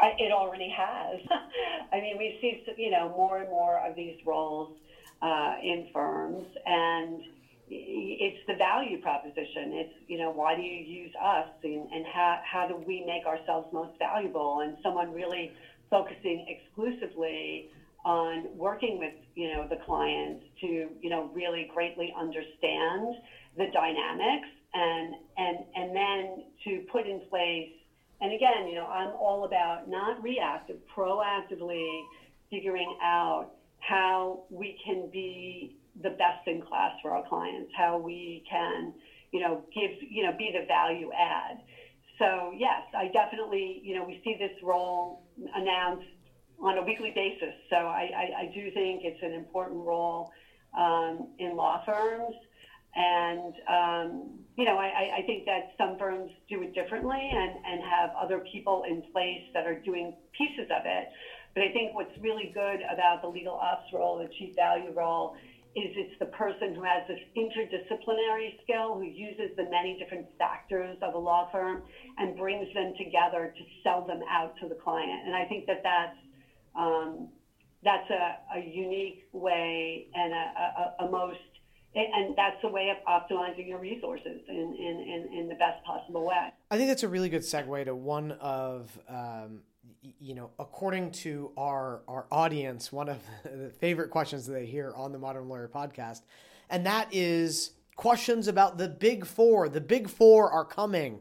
I, 0.00 0.12
it 0.18 0.32
already 0.32 0.68
has. 0.76 1.20
I 1.92 2.00
mean, 2.00 2.18
we 2.18 2.38
see 2.40 2.64
you 2.76 2.90
know 2.90 3.08
more 3.10 3.38
and 3.38 3.48
more 3.48 3.78
of 3.86 3.94
these 3.94 4.16
roles 4.26 4.76
uh, 5.22 5.54
in 5.62 5.88
firms, 5.92 6.46
and 6.66 7.22
it's 7.68 8.38
the 8.46 8.54
value 8.54 8.98
proposition. 8.98 9.72
It's 9.72 9.92
you 10.06 10.18
know 10.18 10.30
why 10.30 10.54
do 10.54 10.60
you 10.62 10.82
use 10.84 11.12
us, 11.22 11.46
and, 11.62 11.88
and 11.90 12.04
how 12.06 12.38
how 12.42 12.66
do 12.66 12.76
we 12.76 13.00
make 13.00 13.26
ourselves 13.26 13.66
most 13.72 13.92
valuable? 13.98 14.60
And 14.60 14.76
someone 14.82 15.12
really 15.12 15.50
focusing 15.90 16.44
exclusively 16.46 17.66
on 18.04 18.46
working 18.54 18.98
with 18.98 19.12
you 19.34 19.48
know 19.48 19.66
the 19.68 19.76
clients 19.76 20.42
to 20.60 20.66
you 21.00 21.08
know 21.10 21.28
really 21.32 21.68
greatly 21.72 22.12
understand 22.16 23.14
the 23.56 23.66
dynamics 23.72 24.48
and 24.74 25.14
and 25.36 25.64
and 25.74 25.94
then 25.94 26.42
to 26.64 26.80
put 26.90 27.06
in 27.06 27.20
place 27.28 27.68
and 28.20 28.32
again, 28.32 28.66
you 28.66 28.74
know, 28.74 28.86
I'm 28.86 29.14
all 29.14 29.44
about 29.44 29.88
not 29.88 30.20
reactive, 30.22 30.78
proactively 30.94 32.00
figuring 32.50 32.94
out 33.02 33.46
how 33.80 34.40
we 34.48 34.74
can 34.84 35.08
be 35.12 35.74
the 36.02 36.10
best 36.10 36.46
in 36.46 36.60
class 36.60 36.92
for 37.00 37.12
our 37.12 37.22
clients, 37.22 37.70
how 37.74 37.96
we 37.96 38.42
can, 38.48 38.92
you 39.32 39.40
know, 39.40 39.60
give, 39.74 39.90
you 40.00 40.22
know, 40.22 40.32
be 40.36 40.50
the 40.52 40.64
value 40.66 41.10
add. 41.12 41.58
So 42.18 42.52
yes, 42.56 42.82
I 42.94 43.08
definitely, 43.08 43.80
you 43.82 43.94
know, 43.94 44.02
we 44.02 44.18
see 44.24 44.34
this 44.38 44.52
role 44.62 45.18
announced 45.54 46.04
on 46.62 46.78
a 46.78 46.82
weekly 46.82 47.10
basis. 47.14 47.54
So 47.68 47.76
I, 47.76 48.10
I, 48.16 48.40
I 48.42 48.44
do 48.46 48.70
think 48.70 49.02
it's 49.04 49.20
an 49.20 49.32
important 49.32 49.84
role 49.84 50.30
um, 50.76 51.28
in 51.38 51.56
law 51.56 51.80
firms. 51.84 52.34
And, 52.94 53.52
um, 53.68 54.30
you 54.56 54.64
know, 54.64 54.78
I, 54.78 55.18
I 55.18 55.22
think 55.26 55.44
that 55.44 55.66
some 55.76 55.96
firms 55.96 56.30
do 56.48 56.62
it 56.62 56.72
differently 56.72 57.30
and, 57.30 57.58
and 57.64 57.82
have 57.82 58.10
other 58.18 58.38
people 58.50 58.84
in 58.88 59.02
place 59.12 59.42
that 59.52 59.66
are 59.66 59.74
doing 59.74 60.14
pieces 60.32 60.66
of 60.70 60.82
it. 60.86 61.06
But 61.52 61.62
I 61.62 61.68
think 61.68 61.92
what's 61.92 62.16
really 62.18 62.50
good 62.54 62.80
about 62.90 63.20
the 63.20 63.28
legal 63.28 63.54
ops 63.54 63.92
role, 63.92 64.16
the 64.16 64.28
chief 64.38 64.54
value 64.54 64.90
role, 64.90 65.34
is 65.76 65.92
it's 65.94 66.18
the 66.18 66.32
person 66.32 66.74
who 66.74 66.82
has 66.82 67.06
this 67.06 67.20
interdisciplinary 67.36 68.56
skill 68.64 68.94
who 68.94 69.04
uses 69.04 69.54
the 69.56 69.64
many 69.64 69.98
different 69.98 70.26
factors 70.38 70.96
of 71.02 71.14
a 71.14 71.18
law 71.18 71.50
firm 71.52 71.82
and 72.16 72.36
brings 72.36 72.72
them 72.72 72.94
together 72.96 73.52
to 73.56 73.64
sell 73.84 74.06
them 74.06 74.20
out 74.30 74.54
to 74.62 74.68
the 74.68 74.74
client. 74.74 75.26
And 75.26 75.36
I 75.36 75.44
think 75.44 75.66
that 75.66 75.82
that's 75.82 76.16
um, 76.74 77.28
that's 77.84 78.08
a, 78.10 78.58
a, 78.58 78.60
unique 78.60 79.28
way 79.32 80.08
and 80.14 80.32
a, 80.32 80.36
a, 80.36 81.04
a 81.06 81.10
most 81.10 81.38
and 81.94 82.36
that's 82.36 82.62
a 82.64 82.68
way 82.68 82.90
of 82.90 82.98
optimizing 83.08 83.66
your 83.66 83.78
resources 83.78 84.40
in, 84.48 84.76
in, 84.78 85.28
in, 85.32 85.38
in, 85.38 85.48
the 85.48 85.54
best 85.54 85.82
possible 85.84 86.26
way. 86.26 86.52
I 86.70 86.76
think 86.76 86.88
that's 86.88 87.02
a 87.02 87.08
really 87.08 87.30
good 87.30 87.40
segue 87.40 87.86
to 87.86 87.94
one 87.94 88.32
of 88.32 88.98
um, 89.08 89.62
you 90.20 90.34
know, 90.34 90.50
according 90.58 91.10
to 91.12 91.52
our 91.56 92.02
our 92.08 92.26
audience, 92.30 92.92
one 92.92 93.08
of 93.08 93.18
the 93.44 93.70
favorite 93.70 94.10
questions 94.10 94.46
that 94.46 94.52
they 94.52 94.66
hear 94.66 94.92
on 94.96 95.12
the 95.12 95.18
Modern 95.18 95.48
Lawyer 95.48 95.70
podcast, 95.72 96.22
and 96.70 96.86
that 96.86 97.08
is 97.12 97.72
questions 97.96 98.48
about 98.48 98.78
the 98.78 98.88
Big 98.88 99.26
Four. 99.26 99.68
The 99.68 99.80
Big 99.80 100.08
Four 100.08 100.50
are 100.50 100.64
coming, 100.64 101.20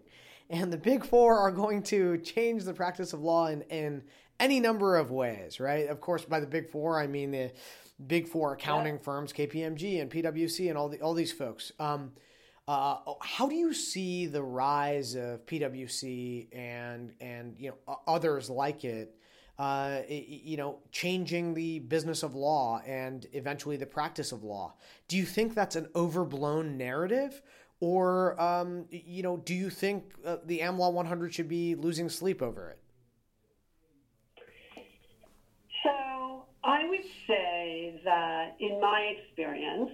and 0.49 0.71
the 0.71 0.77
Big 0.77 1.05
Four 1.05 1.37
are 1.37 1.51
going 1.51 1.83
to 1.83 2.17
change 2.19 2.63
the 2.63 2.73
practice 2.73 3.13
of 3.13 3.21
law 3.21 3.47
in 3.47 3.61
in 3.63 4.03
any 4.39 4.59
number 4.59 4.97
of 4.97 5.11
ways. 5.11 5.59
Right? 5.59 5.87
Of 5.87 6.01
course, 6.01 6.25
by 6.25 6.39
the 6.39 6.47
Big 6.47 6.69
Four, 6.69 6.99
I 6.99 7.07
mean 7.07 7.31
the 7.31 7.51
Big 8.05 8.27
Four 8.27 8.53
accounting 8.53 8.95
yeah. 8.95 9.01
firms, 9.01 9.33
KPMG 9.33 10.01
and 10.01 10.11
PwC, 10.11 10.69
and 10.69 10.77
all 10.77 10.89
the 10.89 11.01
all 11.01 11.13
these 11.13 11.31
folks. 11.31 11.71
Um, 11.79 12.11
uh, 12.67 12.97
how 13.21 13.47
do 13.47 13.55
you 13.55 13.73
see 13.73 14.25
the 14.25 14.41
rise 14.41 15.15
of 15.15 15.45
PwC 15.45 16.47
and 16.51 17.13
and 17.21 17.55
you 17.59 17.69
know 17.69 17.99
others 18.07 18.49
like 18.49 18.83
it? 18.83 19.15
Uh, 19.57 20.01
you 20.09 20.57
know, 20.57 20.79
changing 20.91 21.53
the 21.53 21.79
business 21.79 22.23
of 22.23 22.35
law 22.35 22.81
and 22.85 23.25
eventually 23.31 23.77
the 23.77 23.85
practice 23.85 24.33
of 24.33 24.43
law. 24.43 24.73
Do 25.07 25.15
you 25.15 25.25
think 25.25 25.55
that's 25.55 25.77
an 25.77 25.87
overblown 25.95 26.77
narrative, 26.77 27.41
or 27.79 28.39
um, 28.41 28.85
you 28.89 29.23
know, 29.23 29.37
do 29.37 29.53
you 29.53 29.69
think 29.69 30.13
uh, 30.25 30.37
the 30.45 30.59
AmLaw 30.59 30.91
100 30.91 31.33
should 31.33 31.47
be 31.47 31.75
losing 31.75 32.09
sleep 32.09 32.41
over 32.41 32.69
it? 32.71 32.79
So 35.83 36.45
I 36.63 36.89
would 36.89 37.05
say 37.27 38.01
that, 38.03 38.55
in 38.59 38.81
my 38.81 39.15
experience, 39.17 39.91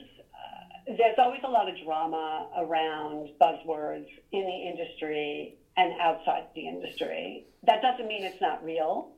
there's 0.87 1.17
always 1.17 1.41
a 1.43 1.49
lot 1.49 1.69
of 1.69 1.75
drama 1.83 2.47
around 2.57 3.29
buzzwords 3.39 4.07
in 4.31 4.45
the 4.45 4.69
industry 4.69 5.55
and 5.77 5.93
outside 6.01 6.43
the 6.55 6.67
industry. 6.67 7.45
That 7.63 7.81
doesn't 7.81 8.07
mean 8.07 8.23
it's 8.23 8.41
not 8.41 8.63
real. 8.63 9.11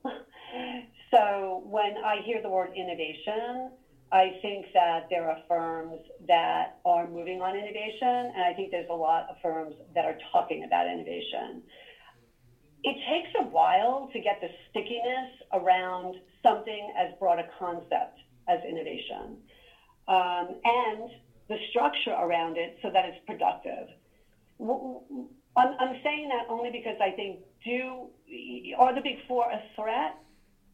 so 1.10 1.62
when 1.64 1.96
I 2.04 2.20
hear 2.24 2.40
the 2.42 2.48
word 2.48 2.70
innovation, 2.76 3.70
I 4.12 4.38
think 4.42 4.66
that 4.74 5.06
there 5.10 5.28
are 5.28 5.38
firms 5.48 5.98
that 6.28 6.78
are 6.84 7.08
moving 7.08 7.40
on 7.40 7.56
innovation, 7.56 8.32
and 8.34 8.44
I 8.44 8.52
think 8.54 8.70
there's 8.70 8.90
a 8.90 8.94
lot 8.94 9.26
of 9.28 9.36
firms 9.42 9.74
that 9.94 10.04
are 10.04 10.16
talking 10.30 10.64
about 10.64 10.86
innovation. 10.86 11.62
It 12.84 12.96
takes 13.10 13.34
a 13.40 13.42
while 13.42 14.10
to 14.12 14.20
get 14.20 14.40
the 14.40 14.48
stickiness 14.70 15.30
around 15.52 16.16
something 16.42 16.92
as 16.96 17.08
broad 17.18 17.38
a 17.38 17.48
concept 17.58 18.20
as 18.46 18.60
innovation. 18.68 19.38
Um, 20.06 20.60
and 20.62 21.10
the 21.48 21.56
structure 21.70 22.12
around 22.12 22.56
it 22.56 22.76
so 22.82 22.90
that 22.90 23.04
it's 23.04 23.18
productive. 23.26 23.88
I'm, 25.56 25.96
saying 26.02 26.28
that 26.28 26.46
only 26.48 26.70
because 26.70 26.96
I 27.00 27.10
think 27.10 27.38
do 27.64 28.08
are 28.76 28.94
the 28.94 29.00
big 29.00 29.16
four 29.28 29.50
a 29.50 29.62
threat? 29.76 30.16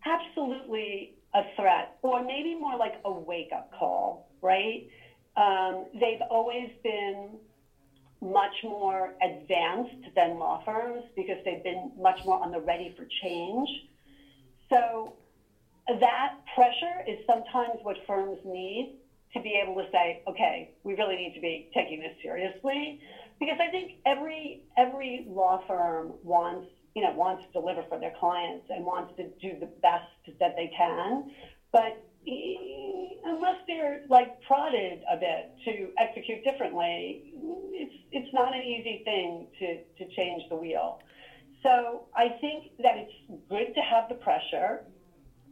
Absolutely 0.07 1.13
a 1.35 1.43
threat, 1.57 1.97
or 2.03 2.23
maybe 2.23 2.55
more 2.55 2.77
like 2.77 2.95
a 3.05 3.13
wake 3.13 3.51
up 3.55 3.71
call, 3.79 4.27
right? 4.41 4.87
Um, 5.37 5.87
they've 5.95 6.23
always 6.31 6.71
been 6.83 7.39
much 8.23 8.55
more 8.63 9.15
advanced 9.23 10.15
than 10.15 10.39
law 10.39 10.61
firms 10.65 11.05
because 11.17 11.37
they've 11.45 11.63
been 11.63 11.91
much 11.97 12.19
more 12.25 12.43
on 12.43 12.51
the 12.51 12.61
ready 12.61 12.93
for 12.97 13.07
change. 13.23 13.69
So 14.69 15.15
that 15.89 16.35
pressure 16.55 17.03
is 17.07 17.17
sometimes 17.27 17.79
what 17.83 17.97
firms 18.07 18.39
need 18.45 19.00
to 19.35 19.41
be 19.41 19.59
able 19.63 19.75
to 19.77 19.85
say, 19.93 20.19
okay, 20.29 20.69
we 20.83 20.95
really 20.95 21.17
need 21.17 21.35
to 21.35 21.41
be 21.41 21.65
taking 21.75 22.01
this 22.01 22.13
seriously, 22.23 22.97
because 23.39 23.57
I 23.61 23.69
think 23.69 23.93
every 24.05 24.59
every 24.77 25.23
law 25.27 25.61
firm 25.67 26.13
wants 26.23 26.67
you 26.95 27.03
know 27.03 27.11
wants 27.13 27.43
to 27.45 27.61
deliver 27.61 27.83
for 27.89 27.99
their 27.99 28.13
clients 28.19 28.67
and 28.69 28.85
wants 28.85 29.13
to 29.17 29.25
do 29.41 29.57
the 29.59 29.69
best 29.81 30.05
that 30.41 30.55
they 30.57 30.69
can, 30.77 31.23
but 31.73 31.95
unless 33.25 33.57
they're 33.67 34.01
like 34.09 34.31
prodded 34.47 35.03
a 35.11 35.17
bit 35.17 35.49
to 35.65 35.91
execute 35.99 36.43
differently, 36.43 37.21
it's 37.73 37.93
it's 38.11 38.33
not 38.33 38.53
an 38.55 38.63
easy 38.63 39.01
thing 39.05 39.47
to 39.59 39.77
to 39.99 40.05
change 40.17 40.43
the 40.49 40.57
wheel. 40.57 40.99
So 41.63 42.03
I 42.15 42.31
think 42.41 42.65
that 42.79 42.97
it's 42.97 43.13
good 43.49 43.75
to 43.75 43.81
have 43.81 44.09
the 44.09 44.15
pressure 44.15 44.81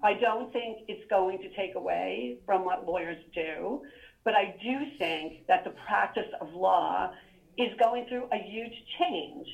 I 0.02 0.14
don't 0.14 0.52
think 0.52 0.78
it's 0.88 1.04
going 1.10 1.40
to 1.40 1.48
take 1.56 1.74
away 1.74 2.36
from 2.46 2.64
what 2.64 2.86
lawyers 2.86 3.18
do, 3.34 3.82
but 4.24 4.34
I 4.34 4.56
do 4.62 4.86
think 4.98 5.46
that 5.48 5.64
the 5.64 5.70
practice 5.70 6.28
of 6.40 6.52
law 6.52 7.10
is 7.56 7.70
going 7.78 8.06
through 8.08 8.28
a 8.32 8.36
huge 8.36 8.74
change. 8.98 9.46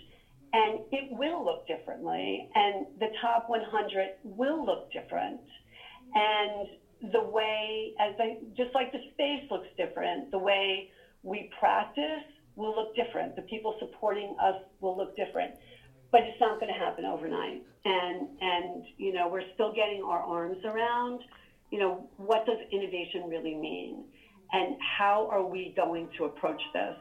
And 0.53 0.79
it 0.93 1.11
will 1.11 1.45
look 1.45 1.67
differently, 1.67 2.49
and 2.55 2.87
the 3.01 3.09
top 3.21 3.49
100 3.49 4.11
will 4.23 4.65
look 4.65 4.93
different. 4.93 5.41
And 6.15 6.69
the 7.13 7.21
way, 7.21 7.93
as 7.99 8.13
I, 8.21 8.37
just 8.57 8.73
like 8.73 8.93
the 8.93 9.01
space 9.13 9.51
looks 9.51 9.67
different, 9.77 10.31
the 10.31 10.39
way 10.39 10.91
we 11.25 11.51
practice 11.59 12.23
will 12.55 12.73
look 12.73 12.95
different. 12.95 13.35
The 13.35 13.43
people 13.43 13.75
supporting 13.81 14.37
us 14.41 14.55
will 14.81 14.97
look 14.97 15.17
different 15.17 15.55
but 16.15 16.23
it's 16.23 16.41
not 16.41 16.61
going 16.61 16.73
to 16.73 16.79
happen 16.79 17.05
overnight. 17.05 17.61
And 17.85 18.29
and 18.41 18.85
you 18.97 19.13
know 19.13 19.27
we're 19.27 19.49
still 19.55 19.75
getting 19.75 20.01
our 20.05 20.21
arms 20.21 20.59
around, 20.65 21.21
you 21.73 21.81
know, 21.81 22.09
what 22.19 22.47
does 22.47 22.59
innovation 22.71 23.25
really 23.29 23.57
mean, 23.57 24.05
and 24.53 24.77
how 24.97 25.29
are 25.29 25.45
we 25.45 25.75
going 25.75 26.09
to 26.17 26.27
approach 26.27 26.63
this, 26.73 26.95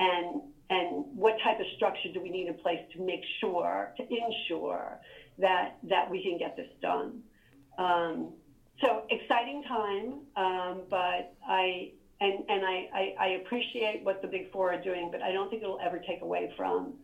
and 0.00 0.42
and 0.70 1.04
what 1.14 1.34
type 1.44 1.60
of 1.60 1.66
structure 1.76 2.08
do 2.12 2.20
we 2.20 2.30
need 2.30 2.48
in 2.48 2.54
place 2.54 2.80
to 2.96 3.06
make 3.06 3.20
sure 3.40 3.94
to 3.96 4.02
ensure 4.02 4.98
that 5.38 5.76
that 5.88 6.10
we 6.10 6.20
can 6.20 6.36
get 6.36 6.56
this 6.56 6.68
done. 6.82 7.22
Um, 7.78 8.32
so 8.82 9.04
exciting 9.08 9.62
time, 9.68 10.06
um, 10.36 10.82
but 10.90 11.32
I 11.48 11.92
and 12.20 12.42
and 12.48 12.64
I, 12.66 12.88
I, 12.92 13.14
I 13.20 13.28
appreciate 13.40 14.00
what 14.02 14.20
the 14.20 14.26
big 14.26 14.50
four 14.50 14.74
are 14.74 14.82
doing, 14.82 15.10
but 15.12 15.22
I 15.22 15.30
don't 15.30 15.48
think 15.48 15.62
it'll 15.62 15.78
ever 15.80 16.00
take 16.00 16.22
away 16.22 16.52
from 16.56 16.94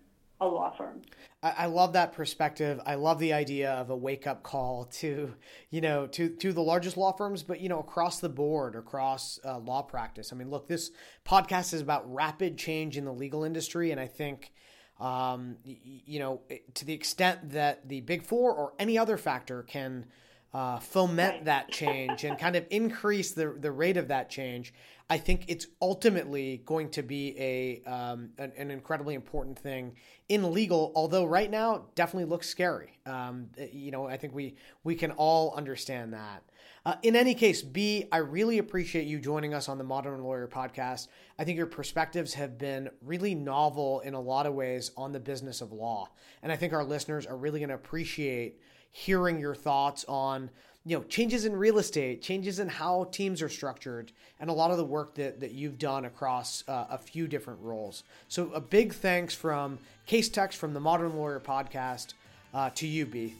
a 0.44 0.54
law 0.54 0.74
firm. 0.76 1.02
I, 1.42 1.66
love 1.66 1.92
that 1.92 2.12
perspective. 2.12 2.80
I 2.86 2.94
love 2.94 3.18
the 3.18 3.34
idea 3.34 3.72
of 3.72 3.90
a 3.90 3.96
wake 3.96 4.26
up 4.26 4.42
call 4.42 4.86
to, 4.86 5.34
you 5.68 5.80
know, 5.82 6.06
to 6.06 6.30
to 6.30 6.52
the 6.54 6.62
largest 6.62 6.96
law 6.96 7.12
firms, 7.12 7.42
but 7.42 7.60
you 7.60 7.68
know, 7.68 7.80
across 7.80 8.18
the 8.20 8.30
board, 8.30 8.74
across 8.74 9.38
uh, 9.44 9.58
law 9.58 9.82
practice. 9.82 10.32
I 10.32 10.36
mean, 10.36 10.50
look, 10.50 10.68
this 10.68 10.90
podcast 11.26 11.74
is 11.74 11.82
about 11.82 12.10
rapid 12.12 12.56
change 12.56 12.96
in 12.96 13.04
the 13.04 13.12
legal 13.12 13.44
industry, 13.44 13.90
and 13.90 14.00
I 14.00 14.06
think. 14.06 14.52
Um, 15.00 15.56
you 15.64 16.20
know, 16.20 16.42
to 16.74 16.84
the 16.84 16.92
extent 16.92 17.50
that 17.50 17.88
the 17.88 18.00
big 18.02 18.22
four 18.22 18.54
or 18.54 18.74
any 18.78 18.96
other 18.96 19.16
factor 19.16 19.64
can 19.64 20.06
uh, 20.54 20.78
foment 20.78 21.46
that 21.46 21.68
change 21.72 22.22
and 22.22 22.38
kind 22.38 22.54
of 22.54 22.64
increase 22.70 23.32
the 23.32 23.56
the 23.58 23.72
rate 23.72 23.96
of 23.96 24.06
that 24.08 24.30
change, 24.30 24.72
I 25.10 25.18
think 25.18 25.44
it's 25.48 25.66
ultimately 25.82 26.62
going 26.64 26.90
to 26.90 27.02
be 27.02 27.38
a 27.38 27.82
um, 27.90 28.30
an, 28.38 28.52
an, 28.56 28.70
incredibly 28.70 29.14
important 29.14 29.58
thing 29.58 29.96
in 30.30 30.52
legal. 30.52 30.92
Although 30.94 31.24
right 31.24 31.50
now, 31.50 31.86
definitely 31.94 32.30
looks 32.30 32.48
scary. 32.48 32.98
Um, 33.04 33.50
you 33.70 33.90
know, 33.90 34.06
I 34.06 34.16
think 34.16 34.34
we 34.34 34.56
we 34.82 34.94
can 34.94 35.10
all 35.12 35.54
understand 35.54 36.14
that. 36.14 36.42
Uh, 36.86 36.94
in 37.02 37.16
any 37.16 37.34
case, 37.34 37.62
Bea, 37.62 38.08
I 38.12 38.18
really 38.18 38.58
appreciate 38.58 39.06
you 39.06 39.18
joining 39.18 39.52
us 39.52 39.68
on 39.68 39.78
the 39.78 39.84
Modern 39.84 40.22
Lawyer 40.22 40.48
podcast. 40.48 41.08
I 41.38 41.44
think 41.44 41.56
your 41.58 41.66
perspectives 41.66 42.34
have 42.34 42.58
been 42.58 42.90
really 43.02 43.34
novel 43.34 44.00
in 44.00 44.14
a 44.14 44.20
lot 44.20 44.46
of 44.46 44.54
ways 44.54 44.90
on 44.96 45.12
the 45.12 45.20
business 45.20 45.60
of 45.60 45.70
law, 45.70 46.08
and 46.42 46.50
I 46.50 46.56
think 46.56 46.72
our 46.72 46.84
listeners 46.84 47.26
are 47.26 47.36
really 47.36 47.60
going 47.60 47.68
to 47.68 47.74
appreciate 47.74 48.58
hearing 48.90 49.38
your 49.40 49.54
thoughts 49.54 50.04
on 50.08 50.50
you 50.84 50.96
know 50.96 51.02
changes 51.04 51.44
in 51.44 51.56
real 51.56 51.78
estate 51.78 52.20
changes 52.22 52.58
in 52.58 52.68
how 52.68 53.04
teams 53.04 53.40
are 53.40 53.48
structured 53.48 54.12
and 54.40 54.50
a 54.50 54.52
lot 54.52 54.70
of 54.70 54.76
the 54.76 54.84
work 54.84 55.14
that, 55.14 55.40
that 55.40 55.52
you've 55.52 55.78
done 55.78 56.04
across 56.04 56.62
uh, 56.68 56.86
a 56.90 56.98
few 56.98 57.26
different 57.26 57.60
roles 57.60 58.04
so 58.28 58.50
a 58.52 58.60
big 58.60 58.92
thanks 58.92 59.34
from 59.34 59.78
Casetext 60.08 60.54
from 60.54 60.74
the 60.74 60.80
modern 60.80 61.16
lawyer 61.16 61.40
podcast 61.40 62.14
uh, 62.52 62.70
to 62.70 62.86
you 62.86 63.06
Bea 63.06 63.34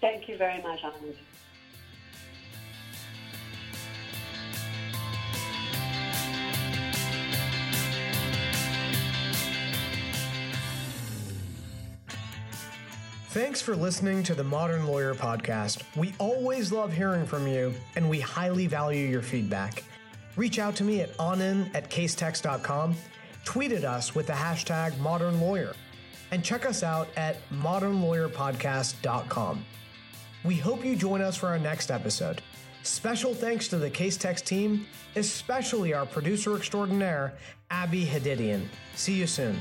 thank 0.00 0.28
you 0.28 0.36
very 0.36 0.62
much 0.62 0.80
Anand. 0.80 1.14
Thanks 13.32 13.62
for 13.62 13.74
listening 13.74 14.22
to 14.24 14.34
the 14.34 14.44
Modern 14.44 14.86
Lawyer 14.86 15.14
Podcast. 15.14 15.82
We 15.96 16.12
always 16.18 16.70
love 16.70 16.92
hearing 16.92 17.24
from 17.24 17.46
you, 17.46 17.72
and 17.96 18.10
we 18.10 18.20
highly 18.20 18.66
value 18.66 19.06
your 19.06 19.22
feedback. 19.22 19.84
Reach 20.36 20.58
out 20.58 20.76
to 20.76 20.84
me 20.84 21.00
at 21.00 21.16
onin 21.16 21.74
at 21.74 21.90
casetext.com, 21.90 22.94
tweet 23.46 23.72
at 23.72 23.84
us 23.84 24.14
with 24.14 24.26
the 24.26 24.34
hashtag 24.34 24.98
modern 24.98 25.40
lawyer, 25.40 25.72
and 26.30 26.44
check 26.44 26.66
us 26.66 26.82
out 26.82 27.08
at 27.16 27.38
modernlawyerpodcast.com. 27.48 29.64
We 30.44 30.56
hope 30.56 30.84
you 30.84 30.94
join 30.94 31.22
us 31.22 31.38
for 31.38 31.46
our 31.46 31.58
next 31.58 31.90
episode. 31.90 32.42
Special 32.82 33.32
thanks 33.32 33.66
to 33.68 33.78
the 33.78 33.90
Casetext 33.90 34.44
team, 34.44 34.86
especially 35.16 35.94
our 35.94 36.04
producer 36.04 36.54
extraordinaire, 36.54 37.32
Abby 37.70 38.04
Hadidian. 38.04 38.66
See 38.94 39.14
you 39.14 39.26
soon. 39.26 39.58